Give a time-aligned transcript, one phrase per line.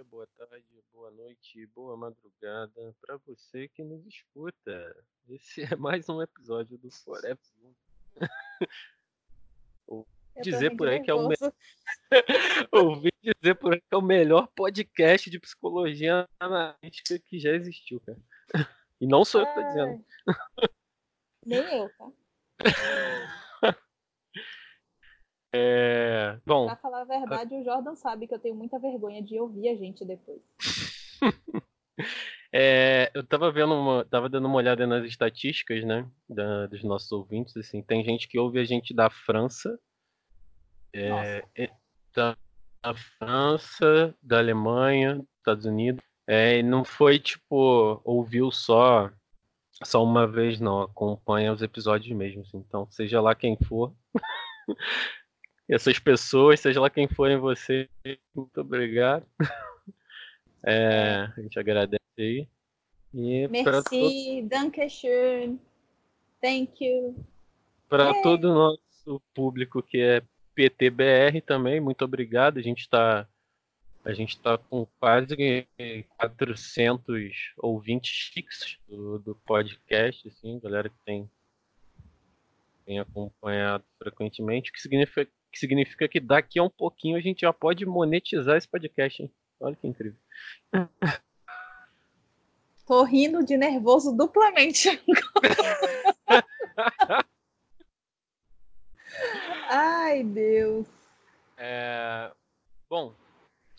[0.00, 4.96] dia, boa tarde, boa noite, boa madrugada para você que nos escuta.
[5.28, 7.38] Esse é mais um episódio do Forever.
[9.86, 10.08] Ouvi
[10.42, 11.34] dizer por aí que é o me...
[12.72, 18.00] Ouvi dizer por aí que é o melhor podcast de psicologia analítica que já existiu,
[18.00, 18.18] cara.
[19.00, 20.04] E não sou eu que tô dizendo.
[21.44, 22.10] Nem eu, tá?
[25.52, 26.38] É...
[26.46, 26.66] Bom.
[26.66, 29.74] Pra falar a verdade, o Jordan sabe que eu tenho muita vergonha de ouvir a
[29.74, 30.40] gente depois.
[32.52, 37.10] é, eu tava vendo uma, tava dando uma olhada nas estatísticas, né, da, dos nossos
[37.10, 39.78] ouvintes, assim, tem gente que ouve a gente da França,
[40.92, 41.42] é,
[42.14, 42.36] da,
[42.82, 49.10] da, França, da Alemanha, dos Estados Unidos, é, não foi tipo ouviu só
[49.82, 53.94] só uma vez, não, acompanha os episódios mesmo, assim, então seja lá quem for.
[55.70, 57.88] essas pessoas, seja lá quem forem você,
[58.34, 59.26] muito obrigado.
[60.62, 62.46] É, a gente agradece aí.
[63.14, 65.58] E Merci, danke schön,
[66.38, 67.16] thank you.
[67.88, 70.22] Para todo o nosso público que é
[70.54, 72.58] PTBR também, muito obrigado.
[72.58, 73.26] A gente está
[74.04, 75.34] a gente está com quase
[76.18, 81.30] 400 ouvintes fixos do, do podcast, assim, galera que tem,
[82.84, 87.40] tem acompanhado frequentemente, o que significa que significa que daqui a um pouquinho a gente
[87.40, 89.32] já pode monetizar esse podcast, hein?
[89.58, 90.18] Olha que incrível.
[92.86, 94.88] Tô rindo de nervoso duplamente
[99.68, 100.88] Ai, Deus.
[101.56, 102.32] É...
[102.88, 103.14] Bom,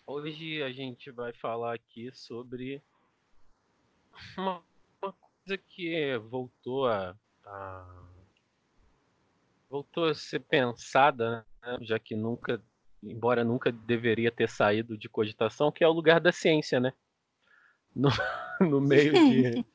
[0.08, 2.82] hoje a gente vai falar aqui sobre
[4.38, 4.64] uma,
[5.02, 7.14] uma coisa que voltou a,
[7.46, 8.04] a,
[9.70, 12.62] voltou a ser pensada né, já que nunca,
[13.04, 16.94] embora nunca deveria ter saído de cogitação, que é o lugar da ciência, né?
[17.96, 18.10] No,
[18.60, 19.66] no meio de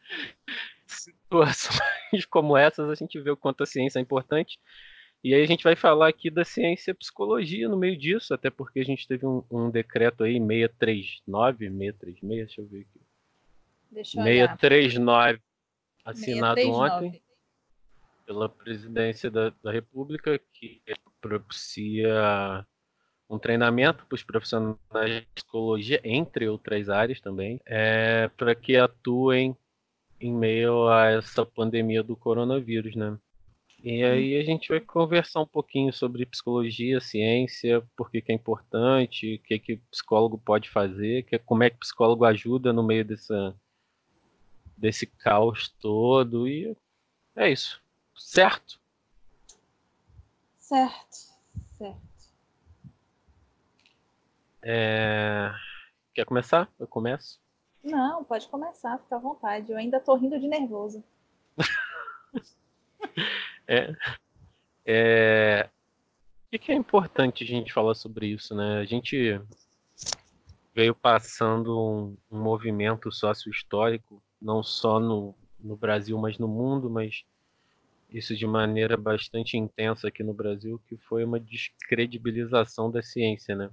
[0.87, 1.97] situações
[2.31, 4.59] como essas, a gente vê o quanto a ciência é importante.
[5.25, 8.49] E aí a gente vai falar aqui da ciência e psicologia no meio disso, até
[8.49, 13.01] porque a gente teve um, um decreto aí, 639, 636, deixa eu ver aqui.
[13.91, 15.41] Deixa eu 639,
[16.05, 17.07] assinado 639.
[17.07, 17.23] ontem
[18.25, 20.83] pela presidência da, da República, que
[21.27, 22.67] propicia
[23.29, 29.57] um treinamento para os profissionais de psicologia, entre outras áreas também, é, para que atuem
[30.21, 33.19] em meio a essa pandemia do coronavírus, né?
[33.83, 38.35] E aí a gente vai conversar um pouquinho sobre psicologia, ciência, por que, que é
[38.35, 42.73] importante, o que, que o psicólogo pode fazer, que, como é que o psicólogo ajuda
[42.73, 43.55] no meio dessa,
[44.77, 46.49] desse caos todo.
[46.49, 46.77] E
[47.37, 47.81] é isso.
[48.17, 48.81] Certo?
[50.67, 51.17] Certo,
[51.79, 52.01] certo.
[54.61, 55.53] É...
[56.13, 56.69] Quer começar?
[56.77, 57.41] Eu começo?
[57.85, 59.71] Não, pode começar, fica à vontade.
[59.71, 61.05] Eu ainda tô rindo de nervoso.
[63.69, 63.95] é,
[64.85, 65.71] é...
[66.53, 68.81] O que é importante a gente falar sobre isso, né?
[68.81, 69.41] A gente
[70.75, 77.25] veio passando um, um movimento sócio-histórico, não só no, no Brasil, mas no mundo, mas
[78.17, 83.71] isso de maneira bastante intensa aqui no Brasil, que foi uma descredibilização da ciência, né?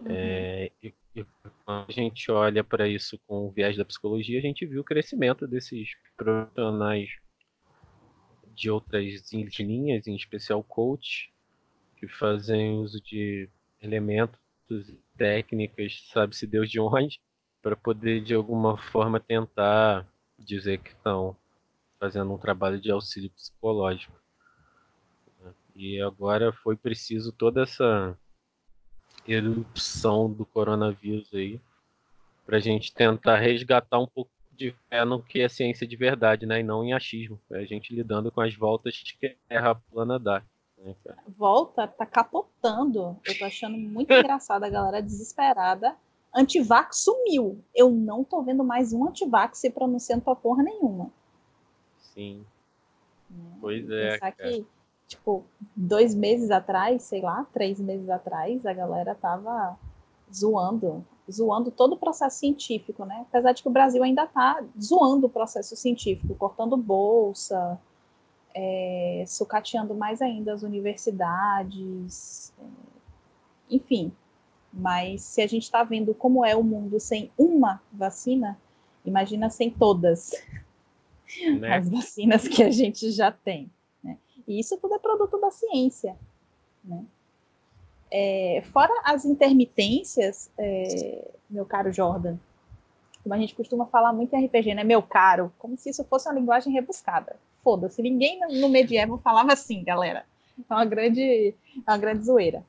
[0.00, 0.06] Uhum.
[0.08, 1.26] É, e, e,
[1.64, 4.84] quando a gente olha para isso com o viés da psicologia, a gente viu o
[4.84, 7.10] crescimento desses profissionais
[8.54, 9.04] de outras
[9.58, 11.32] linhas, em especial coach,
[11.96, 13.48] que fazem uso de
[13.82, 14.38] elementos
[14.70, 17.20] e técnicas, sabe-se Deus de onde,
[17.60, 20.06] para poder de alguma forma tentar
[20.38, 21.36] dizer que estão
[22.04, 24.12] fazendo um trabalho de auxílio psicológico.
[25.74, 28.14] E agora foi preciso toda essa
[29.26, 31.58] erupção do coronavírus aí
[32.44, 36.44] para a gente tentar resgatar um pouco de fé no que é ciência de verdade,
[36.44, 36.60] né?
[36.60, 37.40] E não em achismo.
[37.50, 40.42] É a gente lidando com as voltas que a Terra plana dá.
[40.76, 40.94] Né,
[41.38, 43.18] Volta, tá capotando.
[43.24, 45.96] Eu tô achando muito engraçado a galera desesperada.
[46.34, 47.64] Antivax sumiu.
[47.74, 51.10] Eu não tô vendo mais um antivax se pronunciando pra porra nenhuma.
[52.14, 52.44] Sim.
[53.30, 53.58] Né?
[53.60, 54.12] Pois é.
[54.12, 54.50] Pensar cara.
[54.50, 54.66] que,
[55.08, 55.44] tipo,
[55.74, 59.78] dois meses atrás, sei lá, três meses atrás, a galera tava
[60.32, 63.26] zoando, zoando todo o processo científico, né?
[63.28, 67.78] Apesar de que o Brasil ainda tá zoando o processo científico, cortando bolsa,
[68.54, 72.64] é, sucateando mais ainda as universidades, é,
[73.70, 74.12] enfim.
[74.72, 78.58] Mas se a gente está vendo como é o mundo sem uma vacina,
[79.04, 80.32] imagina sem todas
[81.58, 81.76] né?
[81.76, 83.70] as vacinas que a gente já tem.
[84.02, 84.16] Né?
[84.46, 86.16] E isso tudo é produto da ciência.
[86.84, 87.04] Né?
[88.10, 92.36] É, fora as intermitências, é, meu caro Jordan.
[93.22, 94.84] Como a gente costuma falar muito em RPG, né?
[94.84, 97.36] Meu caro, como se isso fosse uma linguagem rebuscada.
[97.62, 100.26] Foda-se, ninguém no medieval falava assim, galera.
[100.58, 101.54] É uma grande,
[101.86, 102.62] é uma grande zoeira.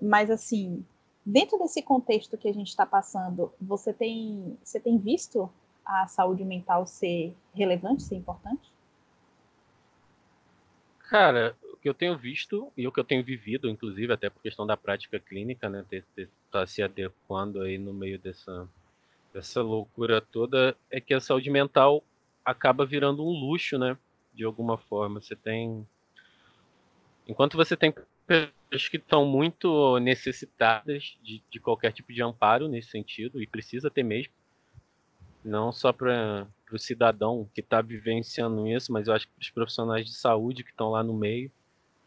[0.00, 0.84] Mas assim,
[1.24, 5.50] dentro desse contexto que a gente está passando, você tem, você tem visto
[5.86, 8.72] a saúde mental ser relevante, ser importante?
[11.08, 14.42] Cara, o que eu tenho visto e o que eu tenho vivido, inclusive, até por
[14.42, 16.04] questão da prática clínica, né, ter,
[16.50, 18.68] tá se adequando aí no meio dessa,
[19.32, 22.02] dessa loucura toda, é que a saúde mental
[22.44, 23.96] acaba virando um luxo, né,
[24.34, 25.20] de alguma forma.
[25.20, 25.86] Você tem,
[27.28, 27.94] enquanto você tem
[28.26, 33.88] pessoas que estão muito necessitadas de, de qualquer tipo de amparo nesse sentido e precisa
[33.88, 34.32] ter mesmo,
[35.46, 39.50] não só para o cidadão que está vivenciando isso, mas eu acho que para os
[39.50, 41.50] profissionais de saúde que estão lá no meio,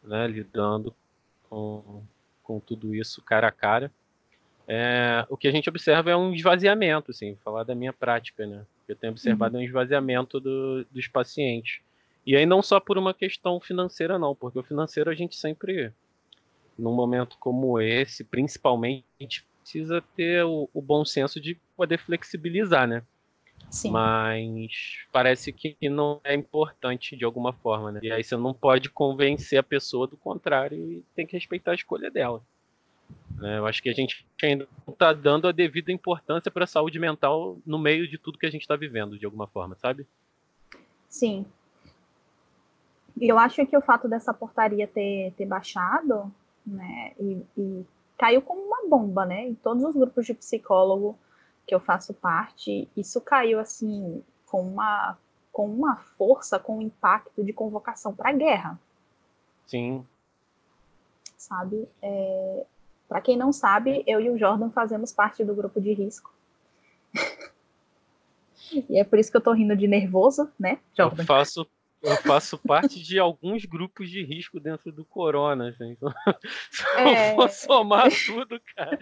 [0.03, 0.93] né, lidando
[1.49, 2.03] com,
[2.43, 3.91] com tudo isso cara a cara.
[4.67, 8.63] É, o que a gente observa é um esvaziamento, assim, falar da minha prática, né?
[8.87, 9.61] Eu tenho observado uhum.
[9.61, 11.79] um esvaziamento do, dos pacientes.
[12.25, 15.91] E aí não só por uma questão financeira, não, porque o financeiro a gente sempre,
[16.77, 23.03] num momento como esse, principalmente, precisa ter o, o bom senso de poder flexibilizar, né?
[23.69, 23.91] Sim.
[23.91, 27.99] Mas parece que não é importante de alguma forma, né?
[28.01, 31.75] E aí você não pode convencer a pessoa do contrário e tem que respeitar a
[31.75, 32.41] escolha dela.
[33.35, 33.57] Né?
[33.57, 36.99] Eu acho que a gente ainda não está dando a devida importância para a saúde
[36.99, 40.05] mental no meio de tudo que a gente está vivendo, de alguma forma, sabe?
[41.07, 41.45] Sim.
[43.19, 46.31] E eu acho que o fato dessa portaria ter, ter baixado,
[46.65, 47.85] né, e, e
[48.17, 51.17] caiu como uma bomba, né, em todos os grupos de psicólogo
[51.69, 55.15] que eu faço parte, isso caiu assim com uma
[55.51, 58.79] com uma força, com um impacto de convocação para a guerra.
[59.67, 60.03] Sim.
[61.37, 61.87] Sabe?
[62.01, 62.65] É,
[63.07, 66.33] para quem não sabe, eu e o Jordan fazemos parte do grupo de risco.
[68.89, 71.21] e é por isso que eu tô rindo de nervoso, né, Jordan?
[71.21, 71.67] Eu faço
[72.01, 75.91] eu faço parte de alguns grupos de risco dentro do corona, assim.
[75.91, 76.13] Então,
[76.71, 77.31] se é...
[77.31, 78.97] eu for somar tudo, cara.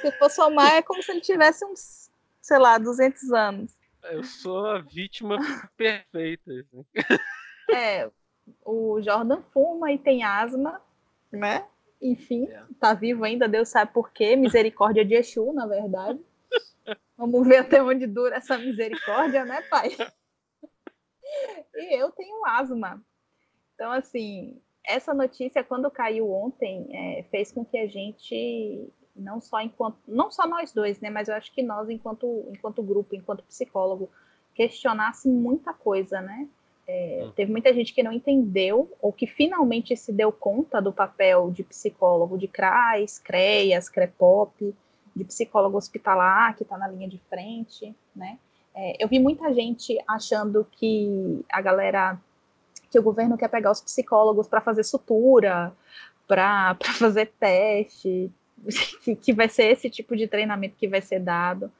[0.00, 2.10] Se for somar, é como se ele tivesse uns,
[2.40, 3.76] sei lá, 200 anos.
[4.04, 5.38] Eu sou a vítima
[5.76, 6.52] perfeita.
[6.52, 6.86] Assim.
[7.70, 8.10] É,
[8.64, 10.80] o Jordan fuma e tem asma,
[11.32, 11.66] né?
[12.00, 12.62] Enfim, é.
[12.78, 14.36] tá vivo ainda, Deus sabe por quê.
[14.36, 16.20] Misericórdia de Exu, na verdade.
[17.16, 19.96] Vamos ver até onde dura essa misericórdia, né, pai?
[21.74, 23.02] e eu tenho asma.
[23.74, 29.60] Então, assim, essa notícia, quando caiu ontem, é, fez com que a gente, não só
[29.60, 33.44] enquanto, não só nós dois, né, mas eu acho que nós, enquanto, enquanto grupo, enquanto
[33.44, 34.10] psicólogo,
[34.54, 36.48] questionasse muita coisa, né?
[36.86, 37.32] É, hum.
[37.34, 41.64] teve muita gente que não entendeu ou que finalmente se deu conta do papel de
[41.64, 44.74] psicólogo de CRAS, CREAS, CREPOP,
[45.16, 48.38] de psicólogo hospitalar que está na linha de frente, né?
[48.74, 52.18] É, eu vi muita gente achando que a galera,
[52.90, 55.72] que o governo quer pegar os psicólogos para fazer sutura,
[56.26, 58.32] para fazer teste,
[59.04, 61.70] que, que vai ser esse tipo de treinamento que vai ser dado.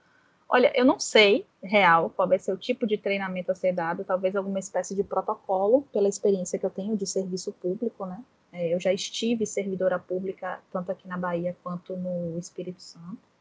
[0.48, 4.04] Olha, eu não sei, real, qual vai ser o tipo de treinamento a ser dado,
[4.04, 8.22] talvez alguma espécie de protocolo, pela experiência que eu tenho de serviço público, né?
[8.52, 13.33] É, eu já estive servidora pública, tanto aqui na Bahia quanto no Espírito Santo.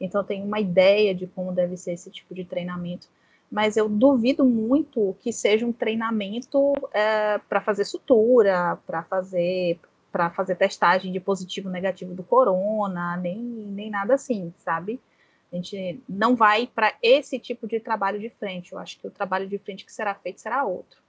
[0.00, 3.08] Então, eu tenho uma ideia de como deve ser esse tipo de treinamento.
[3.50, 9.78] Mas eu duvido muito que seja um treinamento é, para fazer sutura, para fazer
[10.10, 14.98] para fazer testagem de positivo negativo do corona, nem, nem nada assim, sabe?
[15.52, 18.72] A gente não vai para esse tipo de trabalho de frente.
[18.72, 21.00] Eu acho que o trabalho de frente que será feito será outro.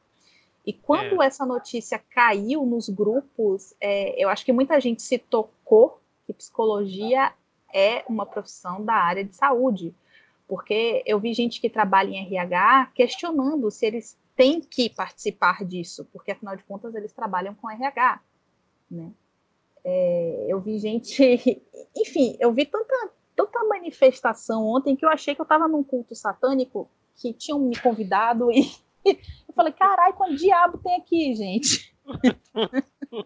[0.66, 1.26] E quando é.
[1.26, 7.34] essa notícia caiu nos grupos, é, eu acho que muita gente se tocou que psicologia
[7.74, 9.94] é uma profissão da área de saúde,
[10.48, 16.08] porque eu vi gente que trabalha em RH questionando se eles têm que participar disso,
[16.12, 18.22] porque afinal de contas eles trabalham com RH,
[18.90, 19.12] né?
[19.84, 21.24] É, eu vi gente,
[21.96, 26.16] enfim, eu vi tanta, tanta manifestação ontem que eu achei que eu estava num culto
[26.16, 28.72] satânico que tinham me convidado e
[29.06, 31.94] eu falei, carai, quanto diabo tem aqui, gente?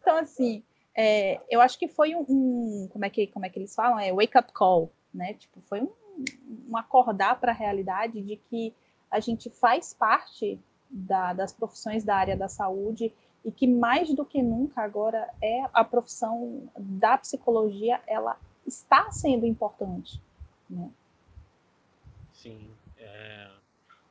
[0.00, 0.62] então, assim,
[0.96, 3.98] é, eu acho que foi um, um, como é que como é que eles falam
[3.98, 5.92] é wake up call né tipo foi um,
[6.70, 8.74] um acordar para a realidade de que
[9.10, 13.12] a gente faz parte da, das profissões da área da saúde
[13.44, 19.44] e que mais do que nunca agora é a profissão da psicologia ela está sendo
[19.44, 20.20] importante
[20.68, 20.90] né?
[22.32, 23.50] sim é,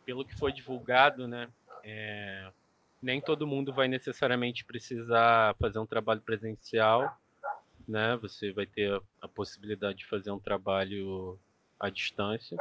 [0.06, 1.50] pelo que foi divulgado né
[1.84, 2.52] é,
[3.06, 7.16] nem todo mundo vai necessariamente precisar fazer um trabalho presencial.
[7.88, 8.18] né?
[8.18, 11.40] Você vai ter a possibilidade de fazer um trabalho
[11.80, 12.58] à distância,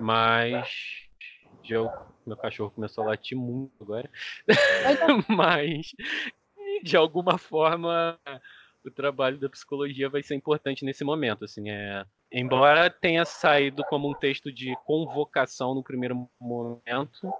[0.00, 1.06] mas
[1.68, 1.90] eu,
[2.26, 4.10] meu cachorro começou a latir muito agora,
[5.28, 5.94] mas
[6.82, 8.18] de alguma forma
[8.82, 14.08] o trabalho da psicologia vai ser importante nesse momento, assim, é embora tenha saído como
[14.08, 17.30] um texto de convocação no primeiro momento,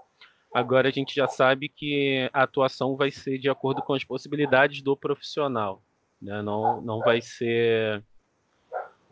[0.54, 4.82] agora a gente já sabe que a atuação vai ser de acordo com as possibilidades
[4.82, 5.82] do profissional,
[6.21, 6.42] né?
[6.42, 8.02] Não, não vai ser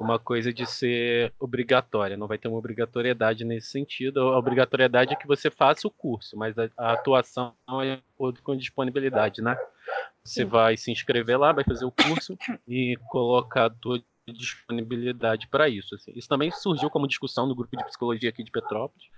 [0.00, 4.20] uma coisa de ser obrigatória, não vai ter uma obrigatoriedade nesse sentido.
[4.20, 8.42] A obrigatoriedade é que você faça o curso, mas a, a atuação é de acordo
[8.42, 9.58] com disponibilidade, né?
[10.24, 10.48] Você Sim.
[10.48, 15.94] vai se inscrever lá, vai fazer o curso e colocar a tua disponibilidade para isso.
[15.94, 16.12] Assim.
[16.14, 19.08] Isso também surgiu como discussão no grupo de psicologia aqui de Petrópolis.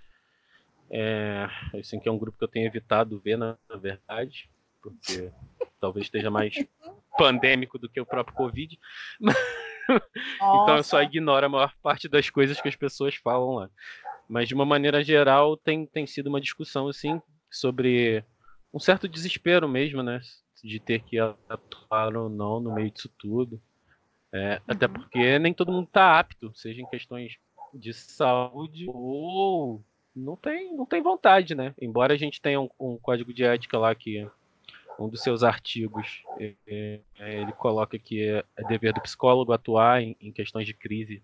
[0.95, 4.51] É, assim, que é um grupo que eu tenho evitado ver, na, verdade,
[4.83, 5.33] porque
[5.81, 6.55] talvez esteja mais
[7.17, 8.79] pandêmico do que o próprio Covid.
[9.89, 13.71] então eu só ignoro a maior parte das coisas que as pessoas falam lá.
[14.29, 17.21] Mas de uma maneira geral tem, tem sido uma discussão assim
[17.51, 18.23] sobre
[18.73, 20.21] um certo desespero mesmo, né?
[20.63, 23.61] De ter que atuar ou não no meio disso tudo.
[24.31, 24.61] É, uhum.
[24.69, 27.37] Até porque nem todo mundo está apto, seja em questões
[27.75, 29.83] de saúde ou
[30.15, 31.75] não tem, não tem vontade, né?
[31.81, 34.27] Embora a gente tenha um, um código de ética lá que
[34.99, 40.03] um dos seus artigos, é, é, ele coloca que é, é dever do psicólogo atuar
[40.03, 41.23] em, em, questões de crise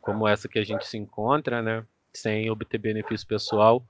[0.00, 3.82] como essa que a gente se encontra, né, sem obter benefício pessoal.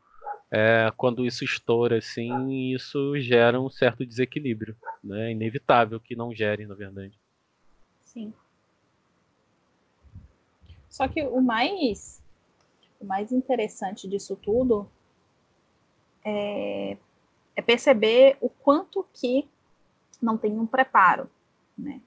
[0.50, 6.66] É, quando isso estoura assim, isso gera um certo desequilíbrio, né, inevitável que não gere,
[6.66, 7.18] na verdade.
[8.00, 8.32] Sim.
[10.88, 12.23] Só que o mais
[13.04, 14.88] mais interessante disso tudo
[16.24, 16.96] é
[17.56, 19.48] é perceber o quanto que
[20.20, 21.30] não tem um preparo,
[21.76, 22.00] né?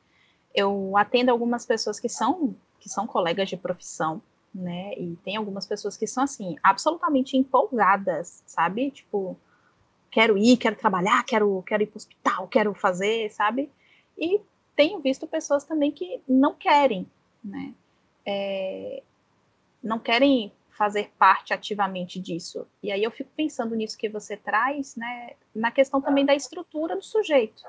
[0.54, 4.22] Eu atendo algumas pessoas que são que são colegas de profissão,
[4.54, 4.94] né?
[4.98, 8.92] E tem algumas pessoas que são assim absolutamente empolgadas, sabe?
[8.92, 9.38] Tipo,
[10.12, 13.72] quero ir, quero trabalhar, quero quero ir para o hospital, quero fazer, sabe?
[14.18, 14.42] E
[14.76, 17.10] tenho visto pessoas também que não querem,
[17.44, 17.74] né?
[18.26, 19.02] É,
[19.82, 22.68] não querem fazer parte ativamente disso.
[22.84, 26.96] E aí eu fico pensando nisso que você traz, né, na questão também da estrutura
[26.96, 27.64] do sujeito.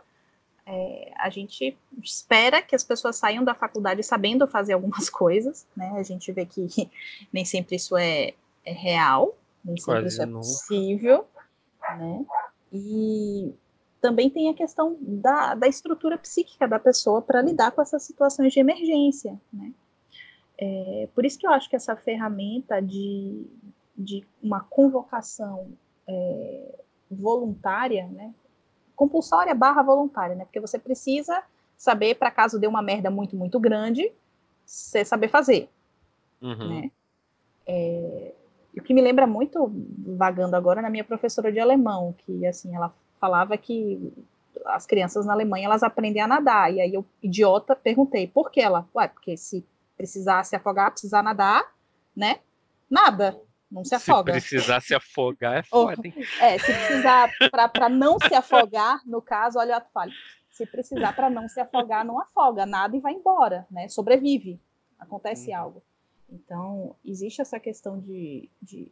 [0.67, 5.95] É, a gente espera que as pessoas saiam da faculdade sabendo fazer algumas coisas, né?
[5.97, 6.69] A gente vê que
[7.33, 9.35] nem sempre isso é, é real,
[9.65, 10.41] nem sempre Quase isso é não.
[10.41, 11.27] possível,
[11.97, 12.27] né?
[12.71, 13.55] E
[14.03, 18.53] também tem a questão da, da estrutura psíquica da pessoa para lidar com essas situações
[18.53, 19.73] de emergência, né?
[20.59, 23.47] É, por isso que eu acho que essa ferramenta de,
[23.97, 25.69] de uma convocação
[26.07, 26.75] é,
[27.11, 28.35] voluntária, né,
[28.97, 31.43] compulsória barra voluntária, né, porque você precisa
[31.77, 34.13] saber, para caso dê uma merda muito, muito grande,
[34.67, 35.71] você saber fazer.
[36.43, 36.69] Uhum.
[36.69, 36.91] Né?
[37.67, 38.33] É,
[38.77, 39.71] o que me lembra muito,
[40.17, 44.13] vagando agora, na minha professora de alemão, que assim, ela falava que
[44.67, 46.73] as crianças na Alemanha elas aprendem a nadar.
[46.73, 48.87] E aí eu, idiota, perguntei, por que ela?
[48.95, 49.65] Ué, porque se
[49.99, 51.75] precisar se afogar, precisar nadar,
[52.17, 52.39] né?
[52.89, 53.39] Nada,
[53.71, 54.41] não se afoga.
[54.41, 56.15] Se precisar se afogar, é foda, hein?
[56.41, 57.31] É, se precisar
[57.73, 60.13] para não se afogar, no caso, olha, eu falo,
[60.51, 63.89] se precisar para não se afogar, não afoga, nada e vai embora, né?
[63.89, 64.61] Sobrevive,
[64.99, 65.57] acontece uhum.
[65.57, 65.83] algo.
[66.31, 68.91] Então, existe essa questão de, de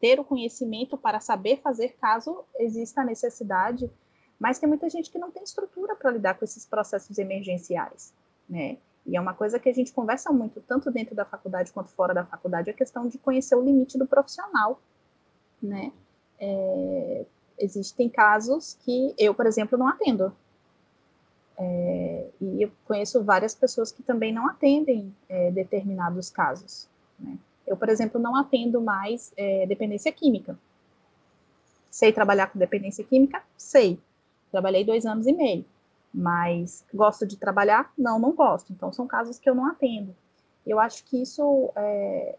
[0.00, 3.90] ter o conhecimento para saber fazer caso exista a necessidade,
[4.38, 8.12] mas tem muita gente que não tem estrutura para lidar com esses processos emergenciais,
[8.48, 8.76] né?
[9.04, 12.14] E é uma coisa que a gente conversa muito, tanto dentro da faculdade quanto fora
[12.14, 14.80] da faculdade, a questão de conhecer o limite do profissional,
[15.60, 15.92] né?
[16.38, 17.24] É,
[17.58, 20.32] existem casos que eu, por exemplo, não atendo.
[21.56, 26.88] É, e eu conheço várias pessoas que também não atendem é, determinados casos.
[27.18, 27.36] Né?
[27.66, 30.58] Eu, por exemplo, não atendo mais é, dependência química.
[31.90, 33.42] Sei trabalhar com dependência química?
[33.56, 33.98] Sei.
[34.50, 35.64] Trabalhei dois anos e meio.
[36.14, 37.92] Mas gosto de trabalhar?
[37.96, 38.72] Não, não gosto.
[38.72, 40.14] Então são casos que eu não atendo.
[40.66, 42.36] Eu acho que isso é,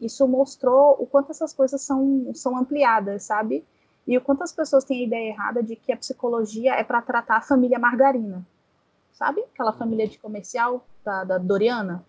[0.00, 3.64] isso mostrou o quanto essas coisas são, são ampliadas, sabe?
[4.06, 7.00] E o quanto as pessoas têm a ideia errada de que a psicologia é para
[7.00, 8.44] tratar a família margarina.
[9.12, 9.42] Sabe?
[9.54, 12.04] Aquela família de comercial da, da Doriana.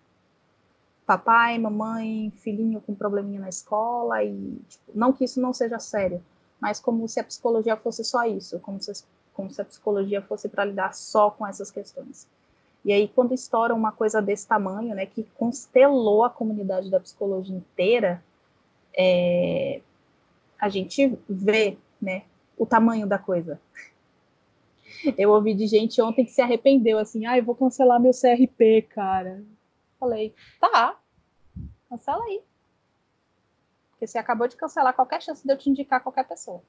[1.06, 6.24] Papai, mamãe, filhinho com probleminha na escola e tipo, não que isso não seja sério,
[6.58, 8.90] mas como se a psicologia fosse só isso, como se
[9.34, 12.28] como se a psicologia fosse para lidar só com essas questões.
[12.84, 17.56] E aí, quando estoura uma coisa desse tamanho, né, que constelou a comunidade da psicologia
[17.56, 18.22] inteira,
[18.96, 19.80] é,
[20.58, 22.24] a gente vê, né,
[22.56, 23.60] o tamanho da coisa.
[25.18, 28.82] Eu ouvi de gente ontem que se arrependeu, assim, ah, eu vou cancelar meu CRP,
[28.90, 29.42] cara.
[29.98, 30.98] Falei, tá,
[31.88, 32.42] cancela aí.
[33.90, 36.62] Porque você acabou de cancelar qualquer chance de eu te indicar qualquer pessoa.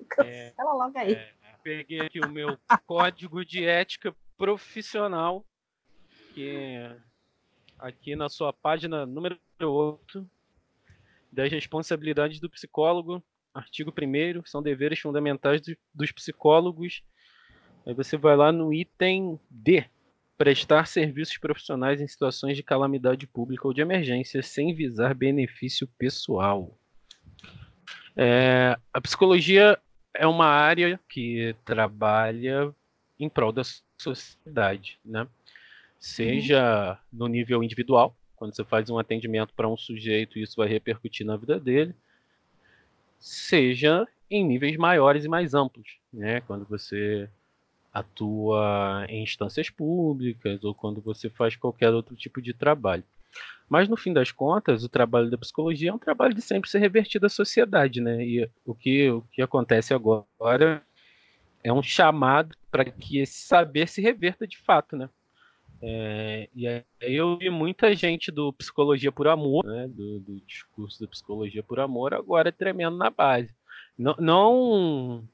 [0.00, 0.04] É,
[0.50, 1.12] Cancela é, logo aí.
[1.12, 1.32] É,
[1.64, 5.42] peguei aqui o meu código de ética profissional,
[6.34, 6.96] que é
[7.78, 10.28] aqui na sua página número 8,
[11.32, 17.02] das responsabilidades do psicólogo, artigo 1 são deveres fundamentais dos psicólogos.
[17.86, 19.86] Aí você vai lá no item D,
[20.36, 26.78] prestar serviços profissionais em situações de calamidade pública ou de emergência sem visar benefício pessoal.
[28.16, 29.78] É, a psicologia
[30.14, 32.74] é uma área que trabalha
[33.18, 33.62] em prol da
[33.98, 35.26] sociedade, né?
[35.98, 37.18] Seja uhum.
[37.18, 41.36] no nível individual, quando você faz um atendimento para um sujeito, isso vai repercutir na
[41.36, 41.94] vida dele,
[43.18, 46.40] seja em níveis maiores e mais amplos, né?
[46.42, 47.28] Quando você
[47.92, 53.04] atua em instâncias públicas ou quando você faz qualquer outro tipo de trabalho.
[53.68, 56.78] Mas no fim das contas, o trabalho da psicologia é um trabalho de sempre ser
[56.78, 58.24] revertido à sociedade, né?
[58.24, 60.82] E o que, o que acontece agora
[61.62, 65.08] é um chamado para que esse saber se reverta de fato, né?
[65.82, 71.00] É, e aí eu vi muita gente do Psicologia por Amor, né, do, do discurso
[71.00, 73.54] da Psicologia por Amor, agora tremendo na base.
[73.98, 75.28] Não, não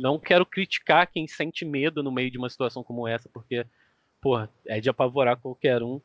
[0.00, 3.66] não quero criticar quem sente medo no meio de uma situação como essa, porque,
[4.20, 6.00] pô, é de apavorar qualquer um.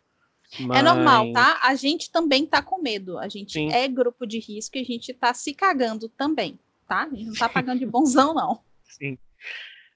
[0.60, 0.80] Mas...
[0.80, 1.60] É normal, tá?
[1.64, 3.18] A gente também tá com medo.
[3.18, 3.72] A gente Sim.
[3.72, 7.04] é grupo de risco e a gente tá se cagando também, tá?
[7.04, 8.62] A gente não tá pagando de bonzão, não.
[8.84, 9.18] Sim.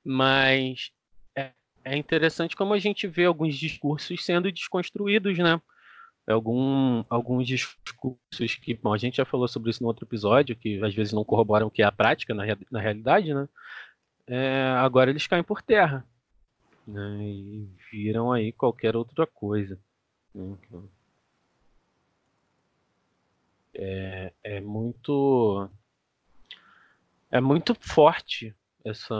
[0.03, 0.91] Mas
[1.35, 1.51] é,
[1.83, 5.61] é interessante como a gente vê alguns discursos sendo desconstruídos, né?
[6.27, 10.79] Algum, alguns discursos que, bom, a gente já falou sobre isso no outro episódio, que
[10.83, 13.47] às vezes não corroboram o que é a prática na, na realidade, né?
[14.29, 16.05] é, agora eles caem por terra
[16.87, 19.79] né, e viram aí qualquer outra coisa.
[23.73, 25.69] É, é muito
[27.31, 29.15] é muito forte essa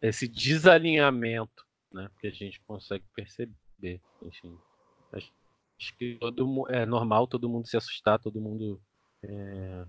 [0.00, 4.00] esse desalinhamento né, que a gente consegue perceber.
[4.22, 4.58] Enfim,
[5.12, 5.32] acho,
[5.80, 8.80] acho que todo, é normal todo mundo se assustar, todo mundo
[9.22, 9.86] é,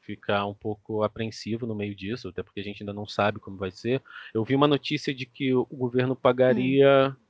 [0.00, 3.56] ficar um pouco apreensivo no meio disso, até porque a gente ainda não sabe como
[3.56, 4.02] vai ser.
[4.34, 7.29] Eu vi uma notícia de que o governo pagaria hum.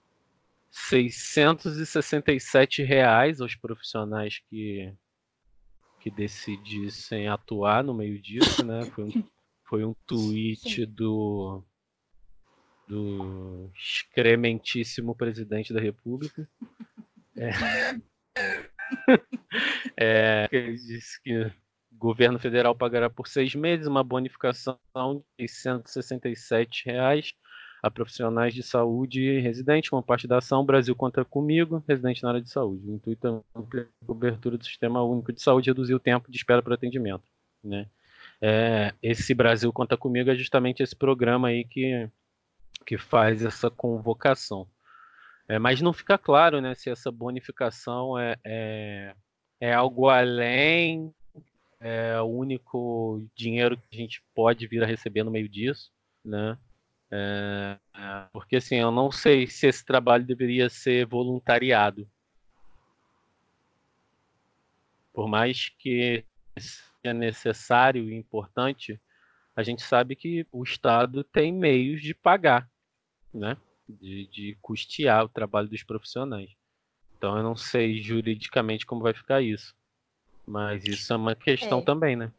[0.70, 4.92] 667 reais aos profissionais que,
[6.00, 8.84] que decidissem atuar no meio disso, né?
[8.86, 9.24] Foi um,
[9.64, 11.64] foi um tweet do
[12.86, 16.48] do excrementíssimo presidente da República.
[17.36, 17.50] É,
[19.96, 21.52] é, ele disse que
[21.92, 24.76] governo federal pagará por seis meses uma bonificação
[25.38, 27.32] de 667 reais
[27.82, 32.40] a profissionais de saúde residentes como parte da ação Brasil Conta Comigo, residente na área
[32.40, 32.86] de saúde.
[32.86, 36.36] O intuito é a cobertura do Sistema Único de Saúde e reduzir o tempo de
[36.36, 37.24] espera para atendimento.
[37.62, 37.86] Né?
[38.40, 42.08] É, esse Brasil Conta Comigo é justamente esse programa aí que,
[42.86, 44.66] que faz essa convocação.
[45.48, 49.14] É, mas não fica claro né, se essa bonificação é, é,
[49.60, 51.12] é algo além
[51.80, 55.90] é o único dinheiro que a gente pode vir a receber no meio disso,
[56.22, 56.58] né?
[57.12, 62.08] É, é, porque assim, eu não sei se esse trabalho deveria ser voluntariado.
[65.12, 66.24] Por mais que
[66.56, 69.00] seja necessário e importante,
[69.56, 72.70] a gente sabe que o Estado tem meios de pagar,
[73.34, 73.56] né?
[73.88, 76.50] De, de custear o trabalho dos profissionais.
[77.18, 79.74] Então eu não sei juridicamente como vai ficar isso.
[80.46, 81.84] Mas isso é uma questão é.
[81.84, 82.32] também, né?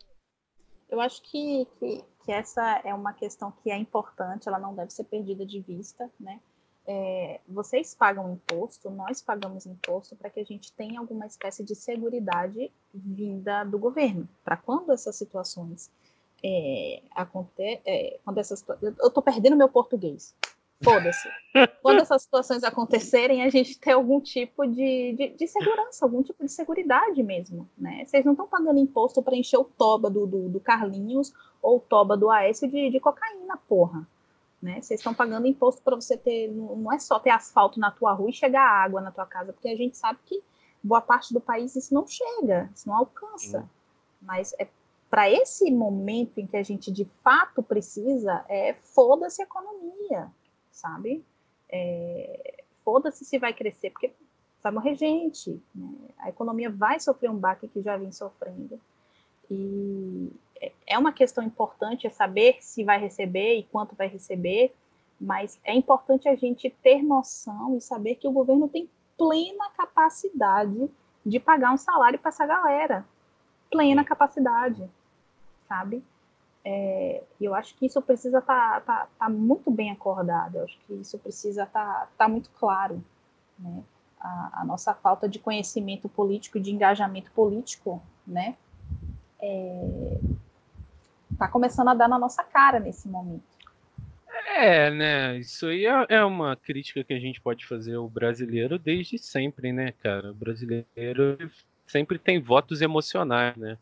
[0.90, 4.92] Eu acho que, que, que, essa é uma questão que é importante, ela não deve
[4.92, 6.40] ser perdida de vista, né?
[6.88, 11.76] É, vocês pagam imposto, nós pagamos imposto para que a gente tenha alguma espécie de
[11.76, 15.92] segurança vinda do governo, para quando essas situações
[16.44, 20.34] é, acontecer, é, quando essas, eu estou perdendo meu português.
[20.84, 21.30] Foda-se.
[21.82, 26.44] Quando essas situações acontecerem, a gente tem algum tipo de, de, de segurança, algum tipo
[26.44, 26.72] de segurança
[27.24, 28.04] mesmo, né?
[28.06, 31.80] Vocês não estão pagando imposto para encher o toba do, do, do, Carlinhos ou o
[31.80, 34.08] toba do Aécio de, de cocaína, porra.
[34.62, 34.80] Né?
[34.82, 38.30] Vocês estão pagando imposto para você ter, não é só ter asfalto na tua rua
[38.30, 40.42] e chegar água na tua casa, porque a gente sabe que
[40.84, 43.62] boa parte do país isso não chega, isso não alcança.
[43.62, 43.70] Sim.
[44.22, 44.68] Mas é
[45.10, 50.32] para esse momento em que a gente de fato precisa, é foda-se a economia,
[50.82, 51.24] sabe?
[51.70, 54.12] É, Foda-se se vai crescer, porque
[54.62, 55.94] vai morrer gente, né?
[56.18, 58.80] a economia vai sofrer um baque que já vem sofrendo.
[59.50, 60.32] E
[60.88, 64.74] é uma questão importante é saber se vai receber e quanto vai receber,
[65.20, 70.90] mas é importante a gente ter noção e saber que o governo tem plena capacidade
[71.24, 73.06] de pagar um salário para essa galera.
[73.70, 74.90] Plena capacidade,
[75.68, 76.04] sabe?
[76.64, 80.78] É, eu acho que isso precisa estar tá, tá, tá muito bem acordado, eu acho
[80.86, 83.04] que isso precisa estar tá, tá muito claro.
[83.58, 83.84] Né?
[84.20, 88.56] A, a, nossa falta de conhecimento político, de engajamento político, né?
[89.42, 90.20] É,
[91.38, 93.44] tá começando a dar na nossa cara nesse momento.
[94.56, 95.38] É, né?
[95.40, 99.72] Isso aí é, é uma crítica que a gente pode fazer ao brasileiro desde sempre,
[99.72, 100.32] né, cara?
[100.32, 101.52] O brasileiro
[101.88, 103.78] sempre tem votos emocionais, né?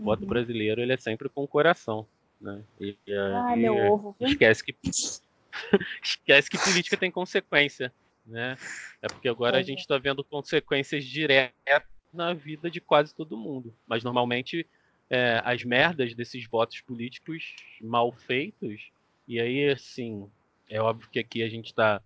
[0.00, 0.28] O voto uhum.
[0.28, 2.06] brasileiro ele é sempre com o coração,
[2.40, 2.62] né?
[2.80, 2.96] E,
[3.44, 4.16] Ai, meu ovo.
[4.18, 4.74] Esquece que
[6.02, 7.92] esquece que política tem consequência,
[8.26, 8.56] né?
[9.02, 11.82] É porque agora a gente está vendo consequências diretas
[12.12, 13.74] na vida de quase todo mundo.
[13.86, 14.66] Mas normalmente
[15.10, 18.90] é, as merdas desses votos políticos mal feitos,
[19.28, 20.30] e aí assim,
[20.68, 22.00] é óbvio que aqui a gente está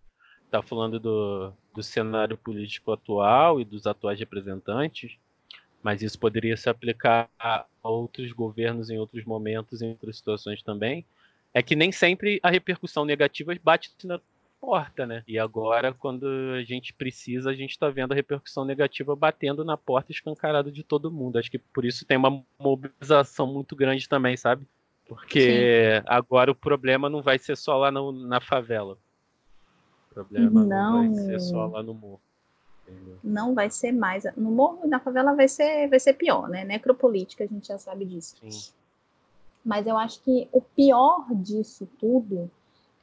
[0.51, 5.17] tá falando do, do cenário político atual e dos atuais representantes,
[5.85, 11.05] mas isso poderia se aplicar a outros governos em outros momentos, em outras situações também,
[11.53, 14.19] é que nem sempre a repercussão negativa bate na
[14.59, 15.23] porta, né?
[15.29, 16.27] E agora, quando
[16.59, 20.83] a gente precisa, a gente está vendo a repercussão negativa batendo na porta escancarada de
[20.83, 21.39] todo mundo.
[21.39, 24.67] Acho que por isso tem uma mobilização muito grande também, sabe?
[25.07, 26.05] Porque Sim.
[26.07, 28.97] agora o problema não vai ser só lá no, na favela.
[30.11, 31.03] O problema não.
[31.03, 32.23] não vai ser só lá no morro.
[33.23, 34.25] Não vai ser mais.
[34.37, 36.65] No morro na favela vai ser, vai ser pior, né?
[36.65, 38.37] Necropolítica, a gente já sabe disso.
[38.49, 38.73] Sim.
[39.65, 42.51] Mas eu acho que o pior disso tudo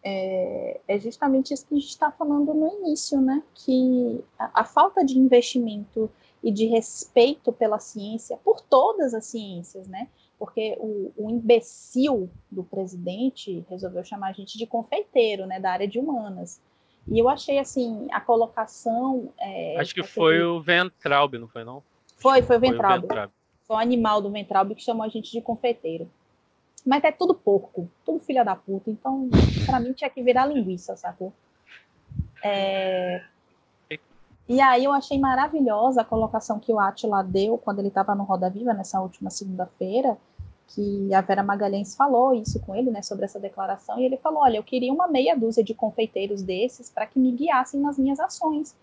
[0.04, 3.42] é, é justamente isso que a gente está falando no início, né?
[3.54, 6.10] Que a, a, falta de investimento
[6.44, 10.08] e de respeito pela ciência, por todas as ciências, né?
[10.40, 15.60] Porque o, o imbecil do presidente resolveu chamar a gente de confeiteiro, né?
[15.60, 16.60] Da área de humanas.
[17.08, 19.30] E eu achei, assim, a colocação...
[19.40, 21.84] É, Acho que foi o Ventralbe, não foi, não?
[22.18, 23.08] Foi, foi o Ventralbe.
[23.08, 23.30] Foi o,
[23.64, 26.10] foi o animal do Ventralbe que chamou a gente de confeiteiro.
[26.86, 28.90] Mas é tudo porco, tudo filha da puta.
[28.90, 29.30] Então,
[29.66, 31.34] pra mim, tinha que virar linguiça, sacou?
[32.44, 33.24] É...
[34.48, 38.24] E aí eu achei maravilhosa a colocação que o Atila deu quando ele estava no
[38.24, 40.18] Roda Viva nessa última segunda-feira,
[40.74, 44.42] que a Vera Magalhães falou isso com ele, né, sobre essa declaração, e ele falou:
[44.42, 48.20] olha, eu queria uma meia dúzia de confeiteiros desses para que me guiassem nas minhas
[48.20, 48.76] ações,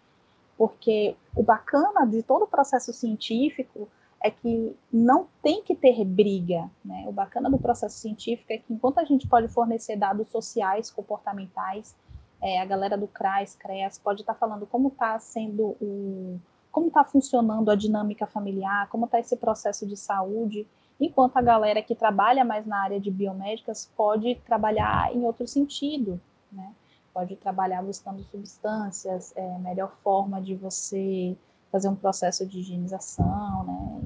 [0.57, 3.89] porque o bacana de todo o processo científico
[4.21, 7.05] é que não tem que ter briga, né?
[7.07, 11.95] O bacana do processo científico é que enquanto a gente pode fornecer dados sociais, comportamentais,
[12.41, 16.39] é, a galera do CRAS, CREAS pode estar tá falando como está sendo o
[16.71, 20.67] como está funcionando a dinâmica familiar, como está esse processo de saúde,
[21.01, 26.21] enquanto a galera que trabalha mais na área de biomédicas pode trabalhar em outro sentido,
[26.51, 26.73] né?
[27.13, 31.37] Pode trabalhar buscando substâncias, é, melhor forma de você
[31.71, 34.01] fazer um processo de higienização, né?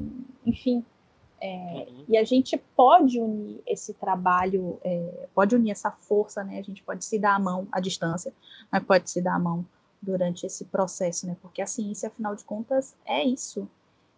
[0.44, 0.85] Enfim,
[1.40, 2.05] é, uhum.
[2.09, 6.59] e a gente pode unir esse trabalho, é, pode unir essa força, né?
[6.59, 8.33] A gente pode se dar a mão à distância,
[8.70, 9.64] mas pode se dar a mão
[10.00, 11.37] durante esse processo, né?
[11.42, 13.68] Porque a ciência, afinal de contas, é isso.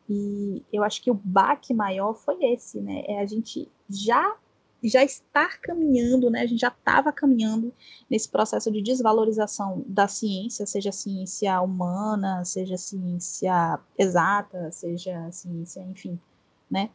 [0.09, 3.05] E eu acho que o baque maior foi esse, né?
[3.07, 4.37] É a gente já
[4.87, 6.43] já estar caminhando, né?
[6.43, 7.73] A gente já estava caminhando
[8.11, 16.21] nesse processo de desvalorização da ciência, seja ciência humana, seja ciência exata, seja ciência, enfim,
[16.71, 16.90] né?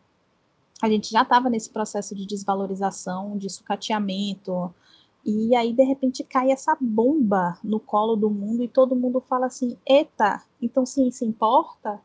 [0.82, 4.74] A gente já estava nesse processo de desvalorização, de sucateamento,
[5.26, 9.48] e aí de repente cai essa bomba no colo do mundo e todo mundo fala
[9.48, 12.00] assim: "Eita, então ciência importa?"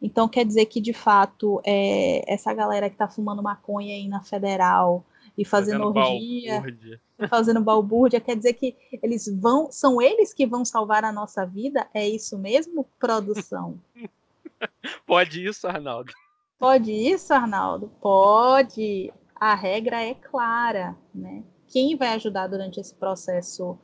[0.00, 4.22] Então quer dizer que de fato é, essa galera que está fumando maconha aí na
[4.22, 5.04] federal
[5.36, 7.00] e fazendo, fazendo orgia, balbúrdia.
[7.28, 11.86] fazendo balbúrdia, quer dizer que eles vão, são eles que vão salvar a nossa vida?
[11.92, 13.78] É isso mesmo, produção?
[15.06, 16.12] Pode isso, Arnaldo?
[16.58, 17.90] Pode isso, Arnaldo?
[18.00, 19.12] Pode.
[19.34, 21.44] A regra é clara, né?
[21.68, 23.78] Quem vai ajudar durante esse processo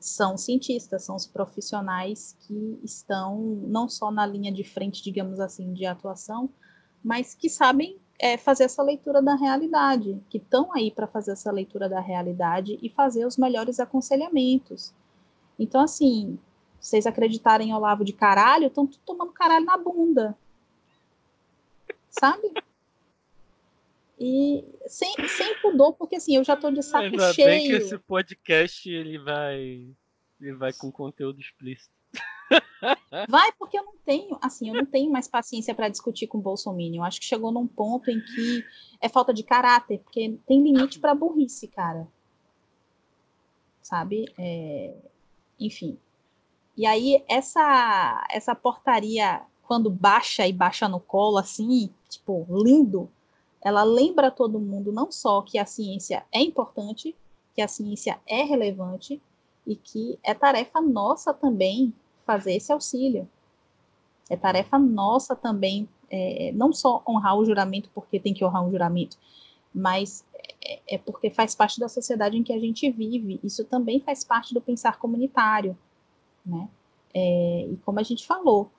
[0.00, 5.74] são cientistas, são os profissionais que estão não só na linha de frente, digamos assim,
[5.74, 6.48] de atuação,
[7.04, 11.52] mas que sabem é, fazer essa leitura da realidade, que estão aí para fazer essa
[11.52, 14.94] leitura da realidade e fazer os melhores aconselhamentos.
[15.58, 16.38] Então, assim,
[16.80, 20.36] vocês acreditarem em Olavo de caralho, estão tomando caralho na bunda.
[22.08, 22.52] Sabe?
[24.20, 27.48] E sem, sem pudor, porque assim, eu já tô de saco Ainda cheio.
[27.48, 29.88] Bem que esse podcast ele vai
[30.38, 31.90] ele vai com conteúdo explícito.
[33.28, 36.40] Vai, porque eu não tenho, assim, eu não tenho mais paciência para discutir com o
[36.40, 36.94] Bolsonaro.
[36.96, 38.64] Eu acho que chegou num ponto em que
[39.00, 42.08] é falta de caráter, porque tem limite para burrice, cara.
[43.80, 44.32] Sabe?
[44.36, 44.96] É...
[45.60, 45.96] Enfim.
[46.76, 53.08] E aí, essa, essa portaria, quando baixa e baixa no colo, assim, tipo, lindo,
[53.62, 57.14] ela lembra todo mundo não só que a ciência é importante,
[57.54, 59.20] que a ciência é relevante
[59.66, 61.92] e que é tarefa nossa também
[62.24, 63.28] fazer esse auxílio.
[64.28, 68.70] É tarefa nossa também, é, não só honrar o juramento porque tem que honrar um
[68.70, 69.18] juramento,
[69.74, 70.24] mas
[70.64, 73.40] é, é porque faz parte da sociedade em que a gente vive.
[73.42, 75.76] Isso também faz parte do pensar comunitário,
[76.44, 76.68] né?
[77.12, 78.70] É, e como a gente falou,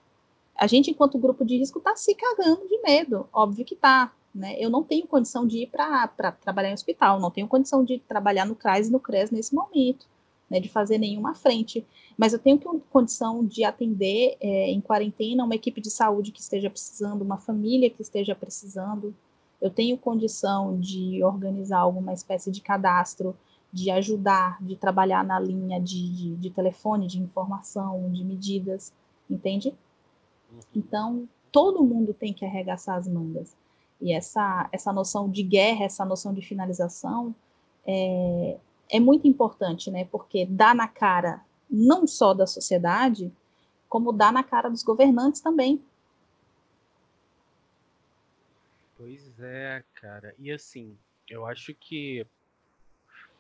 [0.56, 3.28] a gente, enquanto grupo de risco, está se cagando de medo.
[3.34, 4.14] Óbvio que tá.
[4.34, 4.56] Né?
[4.58, 8.46] Eu não tenho condição de ir para trabalhar em hospital, não tenho condição de trabalhar
[8.46, 10.08] no CRAS e no CRES nesse momento,
[10.50, 11.86] né, de fazer nenhuma frente.
[12.18, 12.58] Mas eu tenho
[12.90, 17.90] condição de atender é, em quarentena uma equipe de saúde que esteja precisando, uma família
[17.90, 19.14] que esteja precisando.
[19.62, 23.36] Eu tenho condição de organizar alguma espécie de cadastro,
[23.72, 28.94] de ajudar, de trabalhar na linha de, de, de telefone, de informação, de medidas,
[29.30, 29.70] entende?
[30.52, 30.60] Uhum.
[30.76, 33.56] Então, todo mundo tem que arregaçar as mangas.
[34.02, 37.36] E essa, essa noção de guerra, essa noção de finalização
[37.86, 38.58] é,
[38.90, 40.06] é muito importante, né?
[40.06, 43.32] Porque dá na cara não só da sociedade,
[43.88, 45.82] como dá na cara dos governantes também.
[48.98, 50.36] Pois é, cara.
[50.38, 50.98] E assim,
[51.30, 52.26] eu acho que.